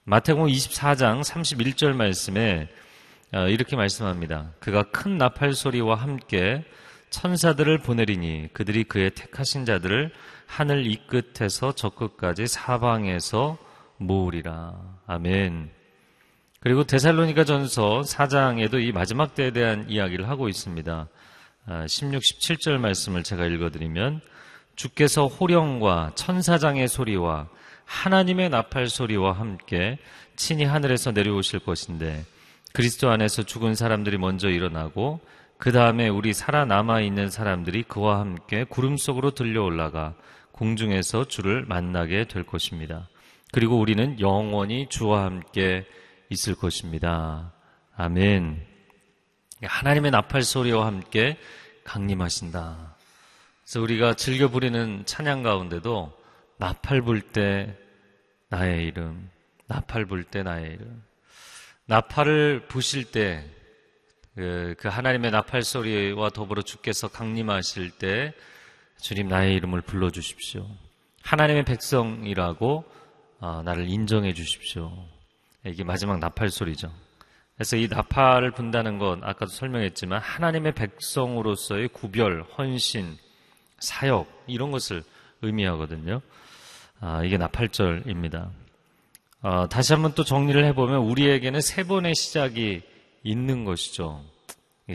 마태복음 0.05 0.47
24장 0.49 1.21
31절 1.21 1.93
말씀에 1.93 2.69
어, 3.33 3.47
이렇게 3.47 3.75
말씀합니다. 3.75 4.51
그가 4.59 4.83
큰 4.83 5.17
나팔 5.17 5.53
소리와 5.53 5.95
함께 5.95 6.63
천사들을 7.15 7.77
보내리니 7.77 8.49
그들이 8.51 8.83
그의 8.83 9.09
택하신 9.11 9.63
자들을 9.63 10.11
하늘 10.47 10.85
이 10.85 10.97
끝에서 11.07 11.71
저 11.71 11.89
끝까지 11.89 12.45
사방에서 12.45 13.57
모으리라. 13.97 14.75
아멘. 15.07 15.71
그리고 16.59 16.83
데살로니가 16.83 17.45
전서 17.45 18.01
4장에도 18.01 18.83
이 18.83 18.91
마지막 18.91 19.33
때에 19.33 19.51
대한 19.51 19.89
이야기를 19.89 20.27
하고 20.27 20.49
있습니다. 20.49 21.07
16, 21.87 22.15
아, 22.15 22.19
17절 22.19 22.79
말씀을 22.79 23.23
제가 23.23 23.45
읽어드리면 23.45 24.19
주께서 24.75 25.27
호령과 25.27 26.11
천사장의 26.15 26.89
소리와 26.89 27.47
하나님의 27.85 28.49
나팔 28.49 28.89
소리와 28.89 29.31
함께 29.31 29.99
친히 30.35 30.65
하늘에서 30.65 31.11
내려오실 31.11 31.61
것인데 31.61 32.25
그리스도 32.73 33.09
안에서 33.09 33.43
죽은 33.43 33.73
사람들이 33.73 34.17
먼저 34.17 34.49
일어나고 34.49 35.21
그 35.57 35.71
다음에 35.71 36.09
우리 36.09 36.33
살아남아 36.33 37.01
있는 37.01 37.29
사람들이 37.29 37.83
그와 37.83 38.19
함께 38.19 38.63
구름 38.63 38.97
속으로 38.97 39.31
들려 39.31 39.63
올라가 39.63 40.15
공중에서 40.51 41.27
주를 41.27 41.65
만나게 41.65 42.25
될 42.25 42.43
것입니다. 42.43 43.09
그리고 43.51 43.79
우리는 43.79 44.19
영원히 44.19 44.87
주와 44.89 45.23
함께 45.25 45.85
있을 46.29 46.55
것입니다. 46.55 47.53
아멘. 47.95 48.65
하나님의 49.63 50.11
나팔 50.11 50.43
소리와 50.43 50.85
함께 50.85 51.37
강림하신다. 51.83 52.95
그래서 53.63 53.81
우리가 53.81 54.15
즐겨 54.15 54.49
부리는 54.49 55.03
찬양 55.05 55.43
가운데도 55.43 56.11
나팔 56.57 57.01
불 57.01 57.21
때 57.21 57.75
나의 58.49 58.85
이름, 58.85 59.29
나팔 59.67 60.05
불 60.05 60.23
때 60.23 60.43
나의 60.43 60.73
이름. 60.73 61.03
나팔을 61.85 62.67
부실 62.67 63.11
때, 63.11 63.43
그, 64.35 64.75
그 64.77 64.89
하나님의 64.89 65.31
나팔 65.31 65.63
소리와 65.63 66.29
더불어 66.29 66.61
주께서 66.61 67.07
강림하실 67.07 67.91
때 67.91 68.33
주님 69.01 69.29
나의 69.29 69.55
이름을 69.55 69.81
불러 69.81 70.09
주십시오. 70.09 70.67
하나님의 71.23 71.63
백성이라고 71.63 72.85
어, 73.39 73.61
나를 73.63 73.89
인정해 73.89 74.33
주십시오. 74.33 74.91
이게 75.65 75.83
마지막 75.83 76.19
나팔 76.19 76.49
소리죠. 76.49 76.91
그래서 77.55 77.77
이 77.77 77.87
나팔을 77.87 78.51
분다는 78.51 78.99
건 78.99 79.21
아까도 79.23 79.47
설명했지만 79.47 80.19
하나님의 80.21 80.73
백성으로서의 80.73 81.87
구별, 81.87 82.43
헌신, 82.57 83.17
사역 83.79 84.43
이런 84.47 84.71
것을 84.71 85.03
의미하거든요. 85.41 86.21
아, 86.99 87.23
이게 87.23 87.37
나팔절입니다. 87.37 88.49
아, 89.41 89.67
다시 89.69 89.93
한번 89.93 90.13
또 90.13 90.23
정리를 90.23 90.63
해보면 90.65 90.99
우리에게는 90.99 91.61
세 91.61 91.83
번의 91.83 92.15
시작이 92.15 92.81
있는 93.25 93.65
것이죠. 93.65 94.23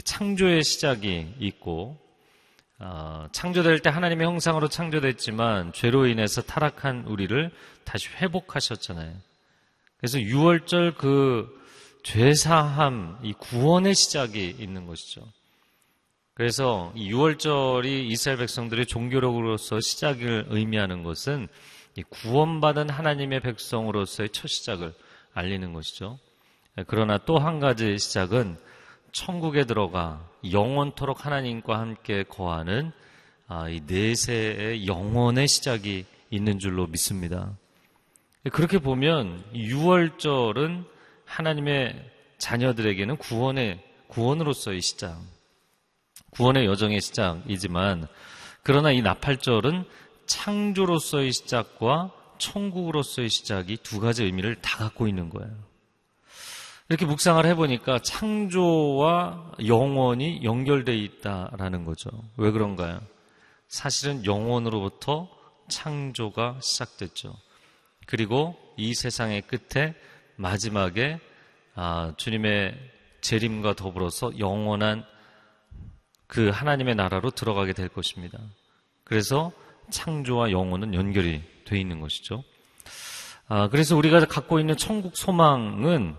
창조의 0.04 0.62
시작이 0.62 1.34
있고 1.40 1.98
어, 2.78 3.26
창조될 3.32 3.80
때 3.80 3.90
하나님의 3.90 4.26
형상으로 4.26 4.68
창조됐지만 4.68 5.74
죄로 5.74 6.06
인해서 6.06 6.40
타락한 6.40 7.04
우리를 7.06 7.50
다시 7.84 8.08
회복하셨잖아요. 8.08 9.12
그래서 9.98 10.18
6월절 10.18 10.96
그 10.96 11.60
죄사함, 12.04 13.18
이 13.22 13.34
구원의 13.34 13.94
시작이 13.94 14.56
있는 14.58 14.86
것이죠. 14.86 15.22
그래서 16.32 16.90
이 16.94 17.12
6월절이 17.12 18.10
이스라엘 18.10 18.38
백성들의 18.38 18.86
종교력으로서 18.86 19.80
시작을 19.80 20.46
의미하는 20.48 21.02
것은 21.02 21.48
이 21.96 22.02
구원받은 22.04 22.88
하나님의 22.88 23.40
백성으로서의 23.40 24.30
첫 24.30 24.46
시작을 24.46 24.94
알리는 25.34 25.74
것이죠. 25.74 26.18
그러나 26.86 27.18
또 27.18 27.38
한 27.38 27.60
가지 27.60 27.98
시작은 27.98 28.56
천국에 29.12 29.64
들어가 29.64 30.24
영원토록 30.50 31.26
하나님과 31.26 31.78
함께 31.78 32.22
거하는 32.22 32.92
아, 33.48 33.68
이 33.68 33.80
내세의 33.86 34.86
영원의 34.86 35.48
시작이 35.48 36.04
있는 36.30 36.58
줄로 36.58 36.86
믿습니다. 36.86 37.56
그렇게 38.52 38.78
보면 38.78 39.42
6월절은 39.52 40.84
하나님의 41.24 42.10
자녀들에게는 42.38 43.16
구원의 43.16 43.82
구원으로서의 44.06 44.80
시작, 44.80 45.20
구원의 46.30 46.66
여정의 46.66 47.00
시작이지만 47.00 48.06
그러나 48.62 48.92
이 48.92 49.02
나팔절은 49.02 49.84
창조로서의 50.26 51.32
시작과 51.32 52.12
천국으로서의 52.38 53.28
시작이 53.28 53.78
두 53.82 54.00
가지 54.00 54.24
의미를 54.24 54.54
다 54.56 54.78
갖고 54.78 55.08
있는 55.08 55.28
거예요. 55.28 55.69
이렇게 56.90 57.06
묵상을 57.06 57.46
해보니까 57.46 58.00
창조와 58.00 59.52
영원이 59.64 60.42
연결되어 60.42 60.92
있다라는 60.92 61.84
거죠. 61.84 62.10
왜 62.36 62.50
그런가요? 62.50 63.00
사실은 63.68 64.24
영원으로부터 64.26 65.28
창조가 65.68 66.58
시작됐죠. 66.60 67.36
그리고 68.06 68.56
이 68.76 68.92
세상의 68.92 69.42
끝에 69.42 69.94
마지막에 70.34 71.20
아, 71.76 72.12
주님의 72.16 72.76
재림과 73.20 73.74
더불어서 73.74 74.36
영원한 74.40 75.04
그 76.26 76.48
하나님의 76.48 76.96
나라로 76.96 77.30
들어가게 77.30 77.72
될 77.72 77.88
것입니다. 77.88 78.40
그래서 79.04 79.52
창조와 79.90 80.50
영혼은 80.50 80.94
연결이 80.94 81.44
되어 81.66 81.78
있는 81.78 82.00
것이죠. 82.00 82.42
아, 83.46 83.68
그래서 83.68 83.96
우리가 83.96 84.24
갖고 84.26 84.58
있는 84.58 84.76
천국 84.76 85.16
소망은 85.16 86.16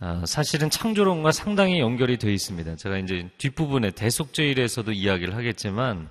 아, 0.00 0.22
사실은 0.26 0.70
창조론과 0.70 1.32
상당히 1.32 1.80
연결이 1.80 2.18
되어 2.18 2.30
있습니다. 2.30 2.76
제가 2.76 2.98
이제 2.98 3.28
뒷부분에 3.38 3.90
대속죄일에서도 3.90 4.92
이야기를 4.92 5.34
하겠지만 5.34 6.08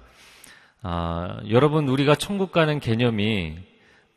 아, 0.82 1.40
여러분 1.50 1.88
우리가 1.88 2.16
천국 2.16 2.52
가는 2.52 2.82
개념이 2.82 3.58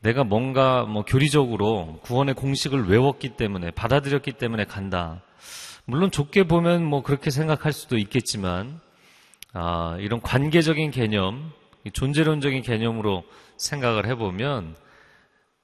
내가 0.01 0.25
뭔가 0.25 0.83
뭐 0.85 1.05
교리적으로 1.05 2.01
구원의 2.03 2.35
공식을 2.35 2.89
외웠기 2.89 3.37
때문에 3.37 3.71
받아들였기 3.71 4.33
때문에 4.33 4.65
간다. 4.65 5.23
물론 5.85 6.11
좋게 6.11 6.45
보면 6.45 6.85
뭐 6.85 7.05
그렇게 7.05 7.31
생각할 7.31 7.73
수도 7.73 7.97
있겠지만 7.97 8.81
아, 9.53 9.97
이런 10.01 10.21
관계적인 10.21 10.91
개념, 10.91 11.53
존재론적인 11.93 12.63
개념으로 12.63 13.23
생각을 13.57 14.07
해보면 14.09 14.75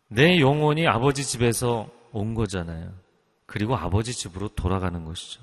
내 0.08 0.38
영혼이 0.38 0.86
아버지 0.86 1.24
집에서 1.24 1.88
온 2.12 2.34
거잖아요. 2.34 3.05
그리고 3.46 3.76
아버지 3.76 4.12
집으로 4.12 4.48
돌아가는 4.48 5.04
것이죠. 5.04 5.40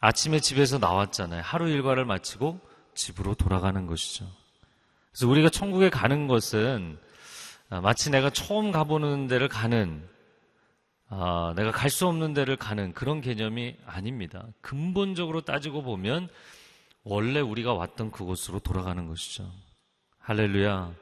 아침에 0.00 0.40
집에서 0.40 0.78
나왔잖아요. 0.78 1.42
하루 1.42 1.68
일과를 1.68 2.04
마치고 2.04 2.60
집으로 2.94 3.34
돌아가는 3.34 3.86
것이죠. 3.86 4.26
그래서 5.10 5.28
우리가 5.28 5.50
천국에 5.50 5.90
가는 5.90 6.26
것은 6.26 6.98
아, 7.68 7.80
마치 7.80 8.10
내가 8.10 8.30
처음 8.30 8.70
가보는 8.72 9.28
데를 9.28 9.48
가는 9.48 10.08
아, 11.08 11.52
내가 11.56 11.70
갈 11.72 11.90
수 11.90 12.06
없는 12.06 12.34
데를 12.34 12.56
가는 12.56 12.92
그런 12.92 13.20
개념이 13.20 13.76
아닙니다. 13.84 14.46
근본적으로 14.60 15.40
따지고 15.40 15.82
보면 15.82 16.28
원래 17.02 17.40
우리가 17.40 17.74
왔던 17.74 18.10
그곳으로 18.10 18.60
돌아가는 18.60 19.06
것이죠. 19.06 19.50
할렐루야. 20.18 20.92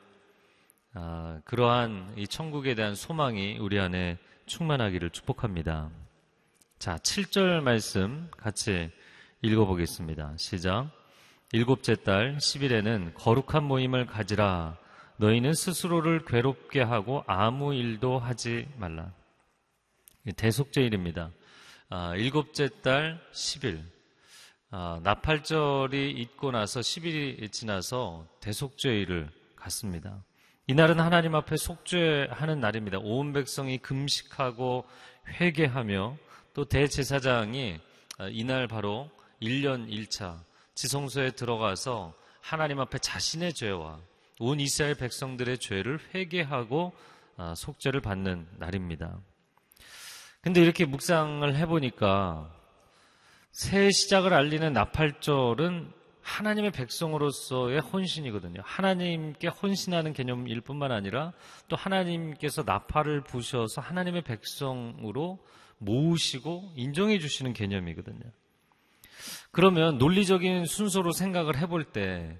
아, 0.95 1.41
그러한 1.45 2.15
이 2.17 2.27
천국에 2.27 2.75
대한 2.75 2.95
소망이 2.95 3.59
우리 3.59 3.79
안에 3.79 4.17
충만하기를 4.49 5.11
축복합니다. 5.11 5.91
자, 6.79 6.97
7절 6.97 7.61
말씀 7.61 8.29
같이 8.37 8.91
읽어보겠습니다. 9.43 10.35
시작. 10.37 10.91
일곱째 11.53 11.95
달 11.95 12.37
10일에는 12.39 13.13
거룩한 13.15 13.63
모임을 13.63 14.07
가지라. 14.07 14.77
너희는 15.19 15.55
스스로를 15.55 16.25
괴롭게 16.25 16.81
하고 16.81 17.23
아무 17.27 17.75
일도 17.75 18.19
하지 18.19 18.67
말라. 18.77 19.13
대속제일입니다. 20.37 21.31
아, 21.91 22.15
일곱째 22.17 22.69
달 22.83 23.21
10일. 23.33 23.83
아, 24.71 25.01
나팔절이 25.03 26.11
있고 26.11 26.51
나서 26.51 26.81
10일이 26.81 27.51
지나서 27.53 28.27
대속죄일을 28.41 29.31
갖습니다. 29.57 30.23
이날은 30.71 31.01
하나님 31.01 31.35
앞에 31.35 31.57
속죄하는 31.57 32.61
날입니다. 32.61 32.99
온 32.99 33.33
백성이 33.33 33.79
금식하고 33.79 34.85
회개하며 35.41 36.19
또 36.53 36.65
대제사장이 36.67 37.81
아, 38.19 38.29
이날 38.29 38.69
바로 38.69 39.11
1년 39.41 39.89
1차 39.89 40.39
지성소에 40.75 41.31
들어가서 41.31 42.13
하나님 42.43 42.81
앞에 42.81 42.99
자신의 42.99 43.55
죄와 43.55 43.99
온 44.41 44.61
이스라엘 44.61 44.95
백성들의 44.95 45.57
죄를 45.57 46.01
회개하고 46.15 46.93
아, 47.39 47.55
속죄를 47.57 48.03
받는 48.03 48.47
날입니다. 48.59 49.19
근데 50.43 50.61
이렇게 50.61 50.85
묵상을 50.85 51.57
해보니까 51.57 52.55
새 53.53 53.91
시작을 53.91 54.35
알리는 54.35 54.71
나팔절은 54.75 55.98
하나님의 56.29 56.73
백성으로서의 56.73 57.81
헌신이거든요. 57.81 58.61
하나님께 58.63 59.49
헌신하는 59.49 60.13
개념일 60.13 60.61
뿐만 60.61 60.93
아니라 60.93 61.33
또 61.69 61.77
하나님께서 61.77 62.63
나팔을 62.65 63.23
부셔서 63.23 63.81
하나님의 63.81 64.23
백성으로 64.23 65.39
모으시고 65.79 66.75
인정해 66.77 67.19
주시는 67.19 67.55
개념이거든요. 67.55 68.21
그러면 69.51 69.97
논리적인 69.97 70.67
순서로 70.67 71.13
생각을 71.13 71.57
해볼 71.57 71.85
때 71.85 72.39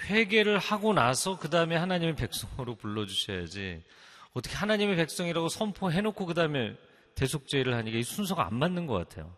회개를 0.00 0.58
하고 0.58 0.92
나서 0.92 1.38
그 1.38 1.48
다음에 1.48 1.76
하나님의 1.76 2.16
백성으로 2.16 2.74
불러주셔야지 2.74 3.82
어떻게 4.32 4.56
하나님의 4.56 4.96
백성이라고 4.96 5.48
선포해놓고 5.48 6.26
그 6.26 6.34
다음에 6.34 6.74
대속죄를 7.14 7.74
하니까 7.74 7.98
이 7.98 8.02
순서가 8.02 8.46
안 8.46 8.56
맞는 8.56 8.86
것 8.86 8.94
같아요. 8.94 9.32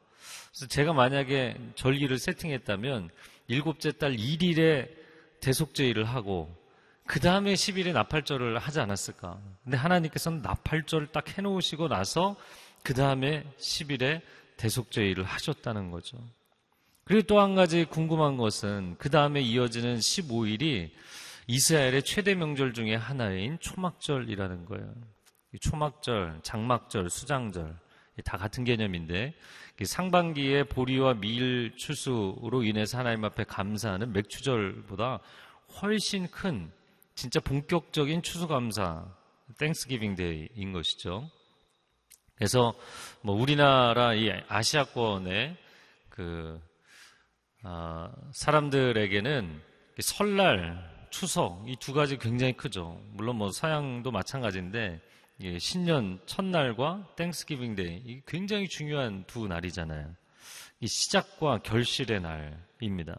그래서 0.51 0.67
제가 0.69 0.93
만약에 0.93 1.57
절기를 1.77 2.19
세팅했다면 2.19 3.11
일곱째 3.51 3.91
달 3.91 4.17
1일에 4.17 4.89
대속죄일을 5.41 6.05
하고 6.05 6.49
그 7.05 7.19
다음에 7.19 7.55
10일에 7.55 7.93
나팔절을 7.93 8.59
하지 8.59 8.79
않았을까. 8.79 9.41
근데 9.65 9.77
하나님께서는 9.77 10.43
나팔절을 10.43 11.09
딱 11.09 11.37
해놓으시고 11.37 11.89
나서 11.89 12.37
그 12.85 12.95
다음에 12.95 13.45
10일에 13.59 14.21
대속죄일을 14.57 15.25
하셨다는 15.25 15.91
거죠. 15.91 16.17
그리고 17.05 17.27
또 17.27 17.41
한 17.41 17.57
가지 17.57 17.85
궁금한 17.85 18.37
것은 18.37 18.95
그 18.99 19.11
다음에 19.11 19.41
이어지는 19.41 19.97
15일이 19.97 20.91
이스라엘의 21.49 22.05
최대 22.05 22.37
명절 22.37 22.73
중에 22.73 22.95
하나인 22.95 23.59
초막절이라는 23.59 24.67
거예요. 24.67 24.95
초막절, 25.61 26.39
장막절, 26.45 27.11
수장절 27.11 27.77
다 28.23 28.37
같은 28.37 28.65
개념인데 28.65 29.35
상반기에 29.83 30.65
보리와 30.65 31.15
밀 31.15 31.75
추수로 31.77 32.63
인해서 32.65 32.99
하나님 32.99 33.25
앞에 33.25 33.45
감사하는 33.45 34.13
맥추절보다 34.13 35.21
훨씬 35.81 36.31
큰 36.31 36.71
진짜 37.15 37.41
본격적인 37.41 38.23
추수 38.23 38.47
감사 38.47 39.07
Thanksgiving 39.59 40.16
Day인 40.16 40.73
것이죠. 40.73 41.31
그래서 42.35 42.75
뭐 43.23 43.35
우리나라 43.35 44.15
이 44.15 44.31
아시아권의 44.49 45.57
그 46.09 46.61
아, 47.63 48.11
사람들에게는 48.33 49.61
설날, 50.01 51.07
추석 51.11 51.69
이 51.69 51.77
두 51.77 51.93
가지 51.93 52.17
굉장히 52.17 52.55
크죠. 52.55 53.01
물론 53.13 53.37
뭐 53.37 53.51
서양도 53.51 54.11
마찬가지인데 54.11 55.01
예, 55.42 55.59
신년 55.59 56.20
첫날과 56.26 57.14
Thanksgiving 57.16 57.75
Day 57.75 58.03
이 58.05 58.20
굉장히 58.26 58.68
중요한 58.68 59.24
두 59.26 59.48
날이잖아요. 59.48 60.14
이 60.81 60.87
시작과 60.87 61.62
결실의 61.62 62.20
날입니다. 62.20 63.16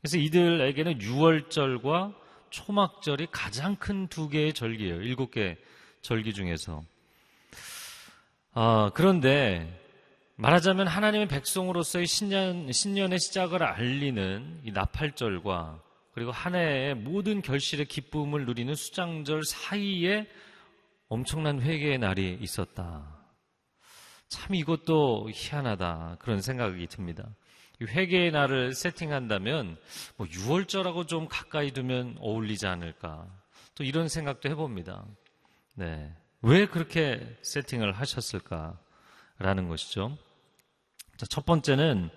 그래서 0.00 0.16
이들에게는 0.16 0.98
유월절과 0.98 2.14
초막절이 2.50 3.28
가장 3.30 3.76
큰 3.76 4.08
두 4.08 4.30
개의 4.30 4.54
절기예요. 4.54 5.02
일곱 5.02 5.30
개 5.30 5.58
절기 6.00 6.32
중에서. 6.32 6.82
아, 8.54 8.90
그런데 8.94 9.78
말하자면 10.36 10.86
하나님의 10.86 11.28
백성으로서의 11.28 12.06
신년, 12.06 12.72
신년의 12.72 13.18
시작을 13.18 13.62
알리는 13.62 14.60
이 14.64 14.72
나팔절과 14.72 15.82
그리고 16.14 16.30
한 16.32 16.54
해의 16.54 16.94
모든 16.94 17.42
결실의 17.42 17.86
기쁨을 17.86 18.46
누리는 18.46 18.74
수장절 18.74 19.44
사이에 19.44 20.26
엄청난 21.08 21.60
회개의 21.60 21.98
날이 21.98 22.38
있었다. 22.40 23.18
참 24.28 24.54
이것도 24.54 25.30
희한하다. 25.32 26.16
그런 26.20 26.42
생각이 26.42 26.86
듭니다. 26.86 27.28
회개의 27.80 28.30
날을 28.32 28.74
세팅한다면 28.74 29.78
뭐 30.16 30.26
6월절하고 30.26 31.06
좀 31.06 31.28
가까이 31.28 31.70
두면 31.70 32.16
어울리지 32.20 32.66
않을까. 32.66 33.26
또 33.74 33.84
이런 33.84 34.08
생각도 34.08 34.48
해봅니다. 34.50 35.04
네. 35.74 36.12
왜 36.42 36.66
그렇게 36.66 37.20
세팅을 37.42 37.92
하셨을까라는 37.92 39.68
것이죠. 39.68 40.18
자, 41.16 41.26
첫 41.26 41.46
번째는 41.46 42.10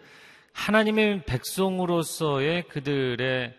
하나님의 0.54 1.25
백성으로서의 1.25 2.67
그들의 2.67 3.56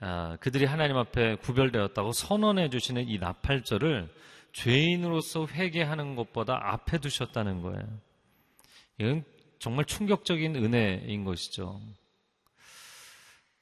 아, 0.00 0.36
그들이 0.40 0.66
하나님 0.66 0.98
앞에 0.98 1.36
구별되었다고 1.36 2.12
선언해 2.12 2.68
주시는 2.68 3.08
이 3.08 3.18
나팔절을 3.18 4.12
죄인으로서 4.54 5.46
회개하는 5.48 6.14
것보다 6.14 6.58
앞에 6.72 6.98
두셨다는 6.98 7.60
거예요. 7.60 7.82
이건 8.98 9.24
정말 9.58 9.84
충격적인 9.84 10.54
은혜인 10.56 11.24
것이죠. 11.24 11.80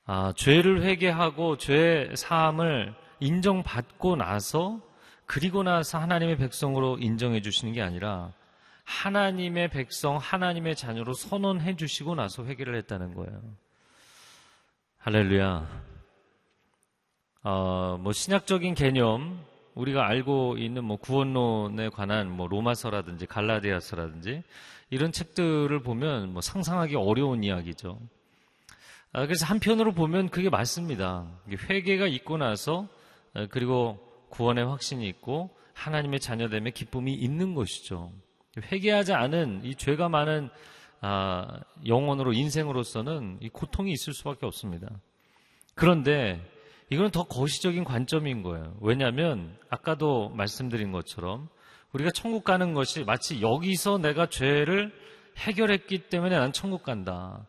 아, 0.04 0.32
죄를 0.36 0.82
회개하고 0.82 1.56
죄 1.56 2.12
사함을 2.14 2.94
인정받고 3.20 4.16
나서 4.16 4.80
그리고 5.24 5.62
나서 5.62 5.98
하나님의 5.98 6.36
백성으로 6.36 6.98
인정해 6.98 7.40
주시는 7.40 7.72
게 7.72 7.80
아니라 7.80 8.32
하나님의 8.84 9.68
백성, 9.70 10.18
하나님의 10.18 10.76
자녀로 10.76 11.14
선언해 11.14 11.76
주시고 11.76 12.16
나서 12.16 12.44
회개를 12.44 12.74
했다는 12.76 13.14
거예요. 13.14 13.40
할렐루야. 14.98 15.84
어, 17.44 17.98
뭐 18.00 18.12
신약적인 18.12 18.74
개념, 18.74 19.42
우리가 19.74 20.06
알고 20.06 20.58
있는 20.58 20.84
뭐 20.84 20.96
구원론에 20.96 21.88
관한 21.90 22.30
뭐 22.30 22.46
로마서라든지 22.46 23.26
갈라디아서라든지 23.26 24.42
이런 24.90 25.12
책들을 25.12 25.82
보면 25.82 26.32
뭐 26.32 26.42
상상하기 26.42 26.96
어려운 26.96 27.42
이야기죠. 27.42 27.98
아, 29.12 29.26
그래서 29.26 29.46
한편으로 29.46 29.92
보면 29.92 30.28
그게 30.28 30.50
맞습니다. 30.50 31.26
회개가 31.70 32.06
있고 32.06 32.36
나서 32.36 32.88
아, 33.34 33.46
그리고 33.50 33.98
구원의 34.30 34.66
확신이 34.66 35.08
있고 35.08 35.50
하나님의 35.74 36.20
자녀됨의 36.20 36.72
기쁨이 36.72 37.14
있는 37.14 37.54
것이죠. 37.54 38.12
회개하지 38.70 39.12
않은 39.14 39.64
이 39.64 39.74
죄가 39.74 40.08
많은 40.08 40.50
아, 41.00 41.60
영혼으로 41.86 42.32
인생으로서는 42.32 43.38
이 43.40 43.48
고통이 43.48 43.90
있을 43.92 44.12
수밖에 44.12 44.46
없습니다. 44.46 44.88
그런데 45.74 46.40
이건 46.92 47.10
더 47.10 47.24
거시적인 47.24 47.84
관점인 47.84 48.42
거예요. 48.42 48.76
왜냐하면 48.82 49.56
아까도 49.70 50.28
말씀드린 50.28 50.92
것처럼 50.92 51.48
우리가 51.94 52.10
천국 52.10 52.44
가는 52.44 52.74
것이 52.74 53.02
마치 53.04 53.40
여기서 53.40 53.96
내가 53.96 54.26
죄를 54.26 54.92
해결했기 55.38 56.10
때문에 56.10 56.38
난 56.38 56.52
천국 56.52 56.82
간다. 56.82 57.48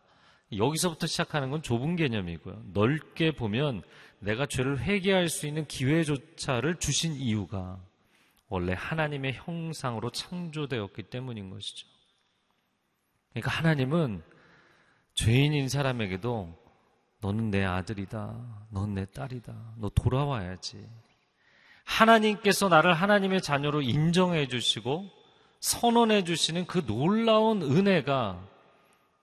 여기서부터 0.56 1.06
시작하는 1.06 1.50
건 1.50 1.60
좁은 1.60 1.96
개념이고요. 1.96 2.62
넓게 2.72 3.32
보면 3.32 3.82
내가 4.18 4.46
죄를 4.46 4.80
회개할 4.80 5.28
수 5.28 5.46
있는 5.46 5.66
기회조차를 5.66 6.76
주신 6.76 7.12
이유가 7.12 7.78
원래 8.48 8.72
하나님의 8.74 9.34
형상으로 9.34 10.08
창조되었기 10.08 11.02
때문인 11.04 11.50
것이죠. 11.50 11.86
그러니까 13.32 13.50
하나님은 13.50 14.22
죄인인 15.12 15.68
사람에게도 15.68 16.63
너는 17.24 17.50
내 17.50 17.64
아들이다. 17.64 18.34
넌 18.68 18.94
내 18.94 19.06
딸이다. 19.06 19.54
너 19.78 19.88
돌아와야지. 19.88 20.86
하나님께서 21.84 22.68
나를 22.68 22.92
하나님의 22.92 23.40
자녀로 23.40 23.80
인정해 23.80 24.46
주시고 24.46 25.08
선언해 25.58 26.24
주시는 26.24 26.66
그 26.66 26.84
놀라운 26.84 27.62
은혜가 27.62 28.38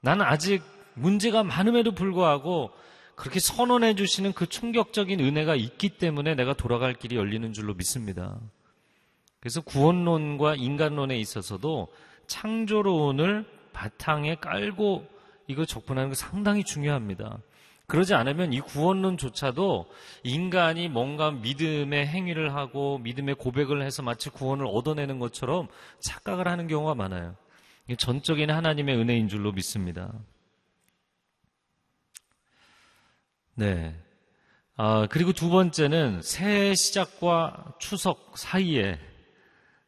나는 0.01 0.25
아직 0.25 0.63
문제가 0.95 1.43
많음에도 1.43 1.91
불구하고 1.91 2.71
그렇게 3.15 3.39
선언해 3.39 3.93
주시는 3.93 4.33
그 4.33 4.47
충격적인 4.47 5.19
은혜가 5.19 5.55
있기 5.55 5.89
때문에 5.99 6.33
내가 6.33 6.53
돌아갈 6.55 6.95
길이 6.95 7.17
열리는 7.17 7.53
줄로 7.53 7.75
믿습니다. 7.75 8.39
그래서 9.39 9.61
구원론과 9.61 10.55
인간론에 10.55 11.19
있어서도 11.19 11.87
창조론을 12.25 13.45
바탕에 13.73 14.35
깔고 14.35 15.07
이거 15.45 15.65
접근하는 15.65 16.09
게 16.09 16.15
상당히 16.15 16.63
중요합니다. 16.63 17.37
그러지 17.91 18.13
않으면 18.13 18.53
이 18.53 18.61
구원론조차도 18.61 19.85
인간이 20.23 20.87
뭔가 20.87 21.29
믿음의 21.29 22.07
행위를 22.07 22.55
하고 22.55 22.99
믿음의 22.99 23.35
고백을 23.35 23.83
해서 23.83 24.01
마치 24.01 24.29
구원을 24.29 24.65
얻어내는 24.65 25.19
것처럼 25.19 25.67
착각을 25.99 26.47
하는 26.47 26.67
경우가 26.67 26.95
많아요. 26.95 27.35
전적인 27.97 28.49
하나님의 28.49 28.95
은혜인 28.95 29.27
줄로 29.27 29.51
믿습니다. 29.51 30.13
네. 33.55 33.93
아, 34.77 35.05
그리고 35.11 35.33
두 35.33 35.49
번째는 35.49 36.21
새해 36.21 36.73
시작과 36.73 37.73
추석 37.77 38.37
사이에 38.37 38.97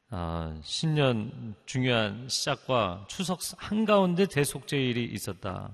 아, 0.10 0.60
신년 0.62 1.56
중요한 1.66 2.28
시작과 2.28 3.06
추석 3.08 3.40
한가운데 3.56 4.26
대속제일이 4.26 5.06
있었다. 5.06 5.74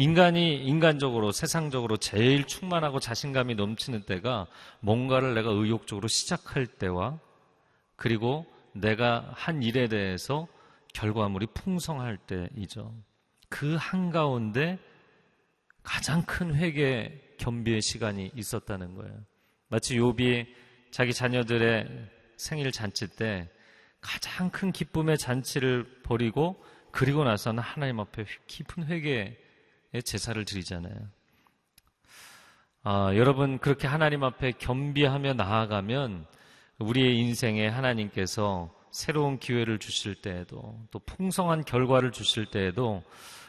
인간이 0.00 0.56
인간적으로 0.56 1.30
세상적으로 1.30 1.98
제일 1.98 2.46
충만하고 2.46 3.00
자신감이 3.00 3.54
넘치는 3.54 4.04
때가 4.04 4.46
뭔가를 4.80 5.34
내가 5.34 5.50
의욕적으로 5.50 6.08
시작할 6.08 6.66
때와 6.66 7.20
그리고 7.96 8.46
내가 8.72 9.30
한 9.34 9.62
일에 9.62 9.88
대해서 9.88 10.48
결과물이 10.94 11.48
풍성할 11.52 12.16
때이죠. 12.16 12.94
그 13.50 13.76
한가운데 13.78 14.78
가장 15.82 16.22
큰 16.22 16.54
회개 16.54 17.12
겸비의 17.36 17.82
시간이 17.82 18.30
있었다는 18.34 18.94
거예요. 18.94 19.14
마치 19.68 19.98
요비 19.98 20.46
자기 20.90 21.12
자녀들의 21.12 22.08
생일 22.38 22.72
잔치 22.72 23.06
때 23.06 23.50
가장 24.00 24.48
큰 24.48 24.72
기쁨의 24.72 25.18
잔치를 25.18 26.00
벌이고 26.04 26.64
그리고 26.90 27.22
나서는 27.22 27.62
하나님 27.62 28.00
앞에 28.00 28.24
깊은 28.46 28.86
회개의 28.86 29.49
제사를 30.04 30.42
드리잖아요. 30.44 30.94
아, 32.82 33.12
여러분 33.14 33.58
그렇게 33.58 33.86
하나님 33.86 34.24
앞에 34.24 34.52
겸비하며 34.52 35.34
나아가면 35.34 36.26
우리의 36.78 37.18
인생에 37.18 37.68
하나님께서 37.68 38.74
새로운 38.90 39.38
기회를 39.38 39.78
주실 39.78 40.14
때에도 40.14 40.80
또 40.90 40.98
풍성한 41.00 41.64
결과를 41.64 42.10
주실 42.10 42.46
때에도 42.46 43.02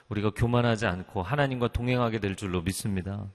우리가 0.09 0.31
교만하지 0.31 0.85
않고 0.85 1.23
하나님과 1.23 1.69
동행하게 1.69 2.19
될 2.19 2.35
줄로 2.35 2.61
믿습니다. 2.61 3.27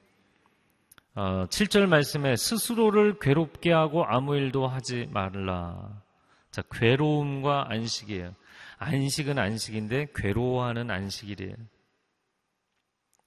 어, 1.15 1.47
7절 1.49 1.87
말씀에 1.87 2.37
스스로를 2.37 3.19
괴롭게 3.19 3.73
하고 3.73 4.05
아무 4.05 4.37
일도 4.37 4.67
하지 4.67 5.09
말라. 5.11 6.03
자, 6.51 6.63
괴로움과 6.71 7.67
안식이에요. 7.71 8.35
안식은 8.79 9.39
안식인데 9.39 10.09
괴로워하는 10.15 10.91
안식이래요. 10.91 11.55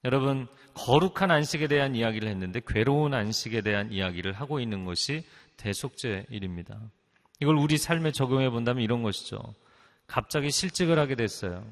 여러분, 0.04 0.46
거룩한 0.74 1.30
안식에 1.30 1.68
대한 1.68 1.94
이야기를 1.94 2.28
했는데 2.28 2.60
괴로운 2.66 3.12
안식에 3.12 3.60
대한 3.60 3.92
이야기를 3.92 4.32
하고 4.32 4.60
있는 4.60 4.84
것이 4.84 5.24
대속죄일입니다. 5.58 6.80
이걸 7.40 7.56
우리 7.56 7.76
삶에 7.76 8.12
적용해 8.12 8.50
본다면 8.50 8.82
이런 8.82 9.02
것이죠. 9.02 9.38
갑자기 10.06 10.50
실직을 10.50 10.98
하게 10.98 11.16
됐어요. 11.16 11.64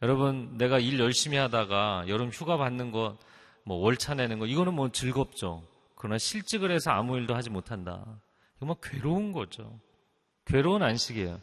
여러분, 0.00 0.56
내가 0.56 0.78
일 0.78 0.98
열심히 0.98 1.36
하다가 1.36 2.04
여름 2.08 2.30
휴가 2.30 2.56
받는 2.56 2.90
것, 2.90 3.16
뭐 3.64 3.76
월차 3.76 4.14
내는 4.14 4.38
거, 4.38 4.46
이거는 4.46 4.74
뭐 4.74 4.90
즐겁죠. 4.90 5.62
그러나 5.94 6.18
실직을 6.18 6.72
해서 6.72 6.90
아무 6.90 7.16
일도 7.16 7.34
하지 7.34 7.50
못한다. 7.50 8.04
이거 8.56 8.66
뭐 8.66 8.76
괴로운 8.82 9.32
거죠. 9.32 9.78
괴로운 10.46 10.82
안식이에요. 10.82 11.40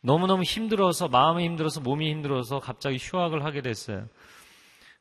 너무너무 0.00 0.42
힘들어서, 0.42 1.08
마음이 1.08 1.44
힘들어서, 1.44 1.80
몸이 1.80 2.10
힘들어서 2.10 2.60
갑자기 2.60 2.96
휴학을 2.98 3.44
하게 3.44 3.60
됐어요. 3.60 4.08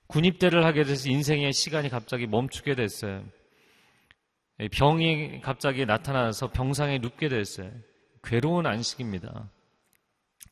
군입대를 0.07 0.65
하게 0.65 0.83
돼서 0.83 1.09
인생의 1.09 1.53
시간이 1.53 1.89
갑자기 1.89 2.27
멈추게 2.27 2.75
됐어요. 2.75 3.23
병이 4.71 5.41
갑자기 5.41 5.85
나타나서 5.85 6.51
병상에 6.51 6.99
눕게 6.99 7.29
됐어요. 7.29 7.71
괴로운 8.23 8.65
안식입니다. 8.65 9.49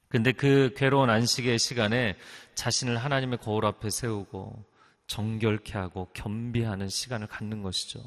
근데 0.10 0.32
그 0.32 0.74
괴로운 0.76 1.10
안식의 1.10 1.58
시간에 1.58 2.16
자신을 2.56 2.98
하나님의 2.98 3.40
거울 3.40 3.66
앞에 3.66 3.90
세우고 3.90 4.64
정결케 5.08 5.78
하고 5.78 6.10
겸비하는 6.14 6.90
시간을 6.90 7.28
갖는 7.28 7.64
것이죠. 7.64 8.00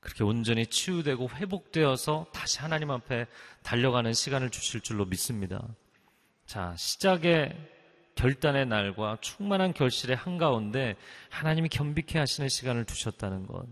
그렇게 0.00 0.24
온전히 0.24 0.66
치유되고 0.66 1.30
회복되어서 1.30 2.26
다시 2.32 2.60
하나님 2.60 2.90
앞에 2.90 3.26
달려가는 3.62 4.12
시간을 4.12 4.50
주실 4.50 4.80
줄로 4.80 5.04
믿습니다. 5.06 5.66
자, 6.44 6.74
시작의 6.76 7.56
결단의 8.16 8.66
날과 8.66 9.18
충만한 9.20 9.72
결실의 9.72 10.16
한가운데 10.16 10.96
하나님이 11.30 11.68
겸비케 11.68 12.18
하시는 12.18 12.48
시간을 12.48 12.84
두셨다는 12.84 13.46
것. 13.46 13.64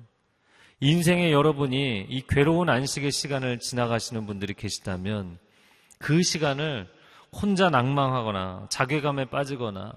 인생의 0.81 1.33
여러분이 1.33 2.07
이 2.09 2.23
괴로운 2.29 2.69
안식의 2.69 3.11
시간을 3.11 3.59
지나가시는 3.59 4.27
분들이 4.27 4.55
계시다면 4.55 5.39
그 5.99 6.23
시간을 6.23 6.89
혼자 7.33 7.71
낭망하거나 7.71 8.67
자괴감에 8.71 9.27
빠지거나 9.27 9.93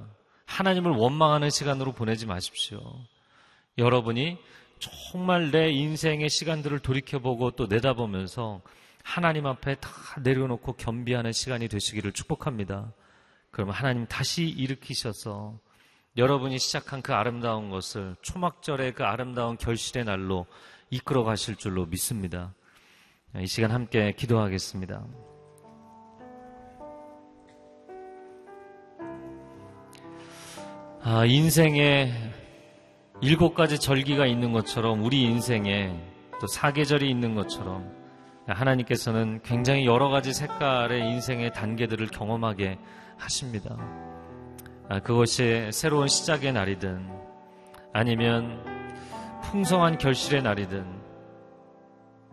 하나님을 0.45 0.91
원망하는 0.91 1.49
시간으로 1.49 1.91
보내지 1.91 2.25
마십시오. 2.25 2.81
여러분이 3.77 4.38
정말 4.79 5.51
내 5.51 5.69
인생의 5.71 6.29
시간들을 6.29 6.79
돌이켜보고 6.79 7.51
또 7.51 7.67
내다보면서 7.67 8.62
하나님 9.03 9.45
앞에 9.45 9.75
다 9.75 9.89
내려놓고 10.21 10.73
겸비하는 10.73 11.31
시간이 11.31 11.67
되시기를 11.67 12.13
축복합니다. 12.13 12.93
그러면 13.58 13.74
하나님 13.74 14.06
다시 14.06 14.43
일으키셔서 14.43 15.58
여러분이 16.15 16.60
시작한 16.60 17.02
그 17.02 17.15
아름다운 17.15 17.72
것을 17.72 18.15
초막절의 18.22 18.93
그 18.93 19.04
아름다운 19.04 19.58
결실의 19.58 20.06
날로 20.06 20.46
이끌어 20.91 21.24
가실 21.24 21.56
줄로 21.56 21.88
믿습니다. 21.88 22.54
이 23.39 23.48
시간 23.48 23.72
함께 23.72 24.13
기도하겠습니다. 24.15 25.04
아, 31.02 31.26
인생에 31.26 32.13
일곱 33.22 33.56
가지 33.56 33.80
절기가 33.80 34.28
있는 34.28 34.52
것처럼 34.52 35.04
우리 35.04 35.24
인생에 35.24 36.00
또 36.39 36.46
사계절이 36.46 37.10
있는 37.10 37.34
것처럼 37.34 37.91
하나님께서는 38.46 39.41
굉장히 39.41 39.88
여러 39.88 40.10
가지 40.10 40.32
색깔의 40.32 41.10
인생의 41.10 41.54
단계들을 41.54 42.06
경험하게 42.10 42.78
하십니다. 43.17 43.75
아, 44.89 44.99
그것이 44.99 45.69
새로운 45.71 46.08
시작의 46.08 46.53
날이든 46.53 47.08
아니면 47.93 48.63
풍성한 49.43 49.97
결실의 49.97 50.41
날이든 50.41 50.86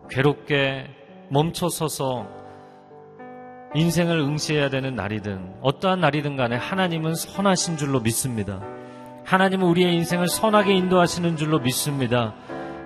괴롭게 0.09 0.87
멈춰서서 1.29 2.27
인생을 3.73 4.19
응시해야 4.19 4.69
되는 4.69 4.95
날이든 4.95 5.57
어떠한 5.61 5.99
날이든 5.99 6.37
간에 6.37 6.55
하나님은 6.55 7.15
선하신 7.15 7.77
줄로 7.77 7.99
믿습니다. 7.99 8.61
하나님은 9.25 9.67
우리의 9.67 9.93
인생을 9.95 10.27
선하게 10.27 10.73
인도하시는 10.75 11.35
줄로 11.35 11.59
믿습니다. 11.59 12.35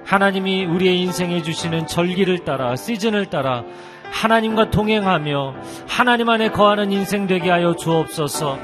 하나님이 0.06 0.66
우리의 0.66 1.00
인생에 1.02 1.44
주시는 1.44 1.86
절기를 1.86 2.40
따라 2.40 2.76
시즌을 2.76 3.28
따라 3.28 3.64
하나님과 4.12 4.72
동행하며 4.72 5.54
하나님 5.88 6.30
안에 6.30 6.50
거하는 6.50 6.92
인생 6.92 7.28
되게 7.28 7.50
하여 7.50 7.76
주옵소서. 7.76 8.58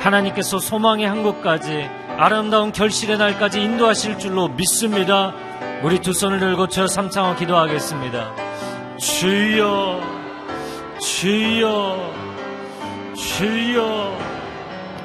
하나님께서 0.00 0.58
소망의 0.58 1.06
한국까지 1.06 1.88
아름다운 2.18 2.72
결실의 2.72 3.18
날까지 3.18 3.62
인도하실 3.62 4.18
줄로 4.18 4.48
믿습니다. 4.48 5.32
우리 5.82 6.00
두 6.00 6.12
손을 6.12 6.40
들고 6.40 6.68
저 6.68 6.86
삼창어 6.86 7.36
기도하겠습니다. 7.36 8.34
주여 8.98 10.00
주여 11.00 12.12
주여 13.14 14.18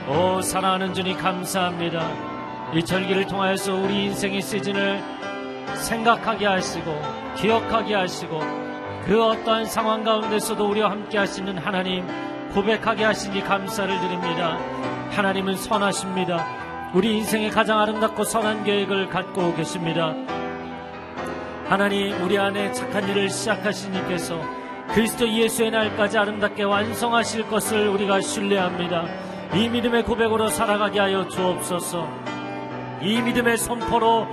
오 0.10 0.42
사랑하는 0.42 0.94
주님 0.94 1.16
감사합니다 1.18 2.06
이 2.74 2.84
절기를 2.84 3.28
통하여서 3.28 3.76
우리 3.76 4.06
인생의 4.06 4.42
시즌을 4.42 5.02
생각하게 5.76 6.48
하시고 6.48 7.00
기억하게 7.38 7.94
하시고 7.94 8.63
그 9.06 9.24
어떠한 9.24 9.66
상황 9.66 10.04
가운데서도 10.04 10.70
우리와 10.70 10.92
함께 10.92 11.18
하시는 11.18 11.58
하나님 11.58 12.08
고백하게 12.54 13.04
하시니 13.04 13.42
감사를 13.42 14.00
드립니다 14.00 14.58
하나님은 15.12 15.58
선하십니다 15.58 16.92
우리 16.94 17.18
인생의 17.18 17.50
가장 17.52 17.80
아름답고 17.80 18.24
선한 18.24 18.64
계획을 18.64 19.10
갖고 19.10 19.54
계십니다 19.56 20.14
하나님 21.68 22.22
우리 22.24 22.38
안에 22.38 22.72
착한 22.72 23.08
일을 23.08 23.30
시작하신 23.30 23.96
이께서 23.96 24.40
그리스도 24.94 25.28
예수의 25.28 25.72
날까지 25.72 26.20
아름답게 26.20 26.64
완성하실 26.64 27.48
것을 27.50 27.88
우리가 27.88 28.22
신뢰합니다. 28.22 29.06
이 29.56 29.68
믿음의 29.70 30.04
고백으로 30.04 30.50
살아가게 30.50 31.00
하여 31.00 31.28
주옵소서. 31.28 32.08
이 33.02 33.22
믿음의 33.22 33.58
선포로 33.58 34.28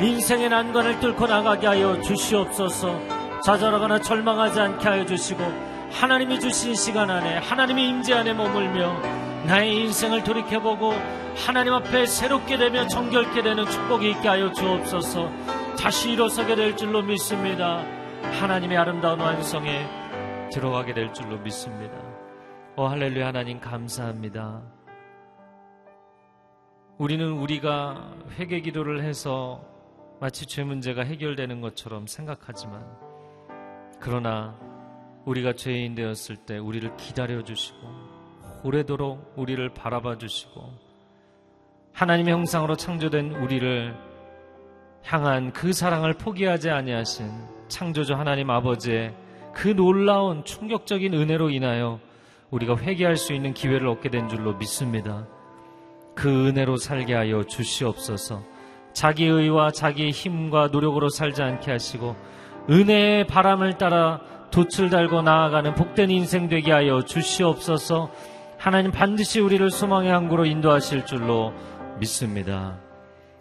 인생의 0.00 0.48
난관을 0.48 1.00
뚫고 1.00 1.26
나가게 1.26 1.66
하여 1.66 2.00
주시옵소서. 2.00 3.21
좌절하거나 3.44 4.00
절망하지 4.00 4.60
않게 4.60 4.88
하여 4.88 5.04
주시고 5.04 5.42
하나님이 5.90 6.38
주신 6.38 6.74
시간 6.74 7.10
안에 7.10 7.38
하나님의 7.38 7.88
임재 7.88 8.14
안에 8.14 8.34
머물며 8.34 9.00
나의 9.46 9.80
인생을 9.82 10.22
돌이켜보고 10.22 10.92
하나님 11.34 11.74
앞에 11.74 12.06
새롭게 12.06 12.56
되며 12.56 12.86
정결케 12.86 13.42
되는 13.42 13.66
축복이 13.66 14.10
있게 14.12 14.28
하여 14.28 14.52
주옵소서. 14.52 15.28
다시 15.76 16.12
일어서게 16.12 16.54
될 16.54 16.76
줄로 16.76 17.02
믿습니다. 17.02 17.84
하나님의 18.40 18.78
아름다운 18.78 19.18
완성에 19.18 19.88
들어가게 20.52 20.94
될 20.94 21.12
줄로 21.12 21.38
믿습니다. 21.38 21.94
오 22.76 22.86
할렐루야 22.86 23.26
하나님 23.26 23.60
감사합니다. 23.60 24.62
우리는 26.98 27.28
우리가 27.32 28.12
회개 28.38 28.60
기도를 28.60 29.02
해서 29.02 29.64
마치 30.20 30.46
죄 30.46 30.62
문제가 30.62 31.02
해결되는 31.02 31.60
것처럼 31.60 32.06
생각하지만 32.06 33.11
그러나 34.02 34.56
우리가 35.26 35.52
죄인 35.52 35.94
되었을 35.94 36.34
때 36.34 36.58
우리를 36.58 36.96
기다려 36.96 37.44
주시고 37.44 37.78
오래도록 38.64 39.34
우리를 39.36 39.68
바라봐 39.74 40.18
주시고 40.18 40.60
하나님의 41.92 42.34
형상으로 42.34 42.74
창조된 42.76 43.30
우리를 43.36 43.94
향한 45.04 45.52
그 45.52 45.72
사랑을 45.72 46.14
포기하지 46.14 46.70
아니하신 46.70 47.30
창조주 47.68 48.14
하나님 48.14 48.50
아버지의 48.50 49.14
그 49.54 49.68
놀라운 49.68 50.44
충격적인 50.44 51.14
은혜로 51.14 51.50
인하여 51.50 52.00
우리가 52.50 52.76
회개할 52.78 53.16
수 53.16 53.32
있는 53.32 53.54
기회를 53.54 53.86
얻게 53.86 54.10
된 54.10 54.28
줄로 54.28 54.54
믿습니다. 54.56 55.28
그 56.16 56.48
은혜로 56.48 56.76
살게 56.76 57.14
하여 57.14 57.44
주시옵소서. 57.44 58.42
자기 58.92 59.26
의와 59.26 59.70
자기 59.70 60.10
힘과 60.10 60.68
노력으로 60.68 61.08
살지 61.08 61.40
않게 61.40 61.70
하시고 61.70 62.16
은혜의 62.70 63.26
바람을 63.26 63.78
따라 63.78 64.20
돛을 64.50 64.90
달고 64.90 65.22
나아가는 65.22 65.74
복된 65.74 66.10
인생 66.10 66.48
되게 66.48 66.72
하여 66.72 67.02
주시옵소서. 67.02 68.10
하나님 68.58 68.92
반드시 68.92 69.40
우리를 69.40 69.68
소망의 69.70 70.12
항구로 70.12 70.44
인도하실 70.44 71.06
줄로 71.06 71.52
믿습니다. 71.98 72.78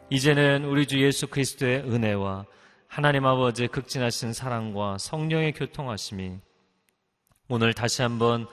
이제는 0.10 0.65
우리 0.65 0.88
주 0.88 1.01
예수 1.01 1.27
그리스도의 1.27 1.81
은혜와 1.81 2.45
하나님 2.88 3.25
아버지의 3.25 3.69
극진하신 3.69 4.34
사랑과 4.34 4.97
성령의 4.97 5.53
교통하심이 5.53 6.39
오늘 7.47 7.73
다시 7.73 8.01
한번 8.01 8.47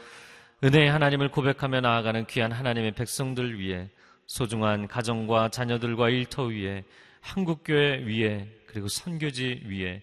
은혜의 0.63 0.91
하나님을 0.91 1.31
고백하며 1.31 1.81
나아가는 1.81 2.27
귀한 2.27 2.53
하나님의 2.53 2.93
백성들 2.93 3.59
위해 3.59 3.89
소중한 4.27 4.87
가정과 4.87 5.49
자녀들과 5.49 6.11
일터 6.11 6.45
위에 6.45 6.85
한국교회 7.21 8.05
위에 8.05 8.49
그리고 8.67 8.89
선교지 8.89 9.63
위에 9.67 10.03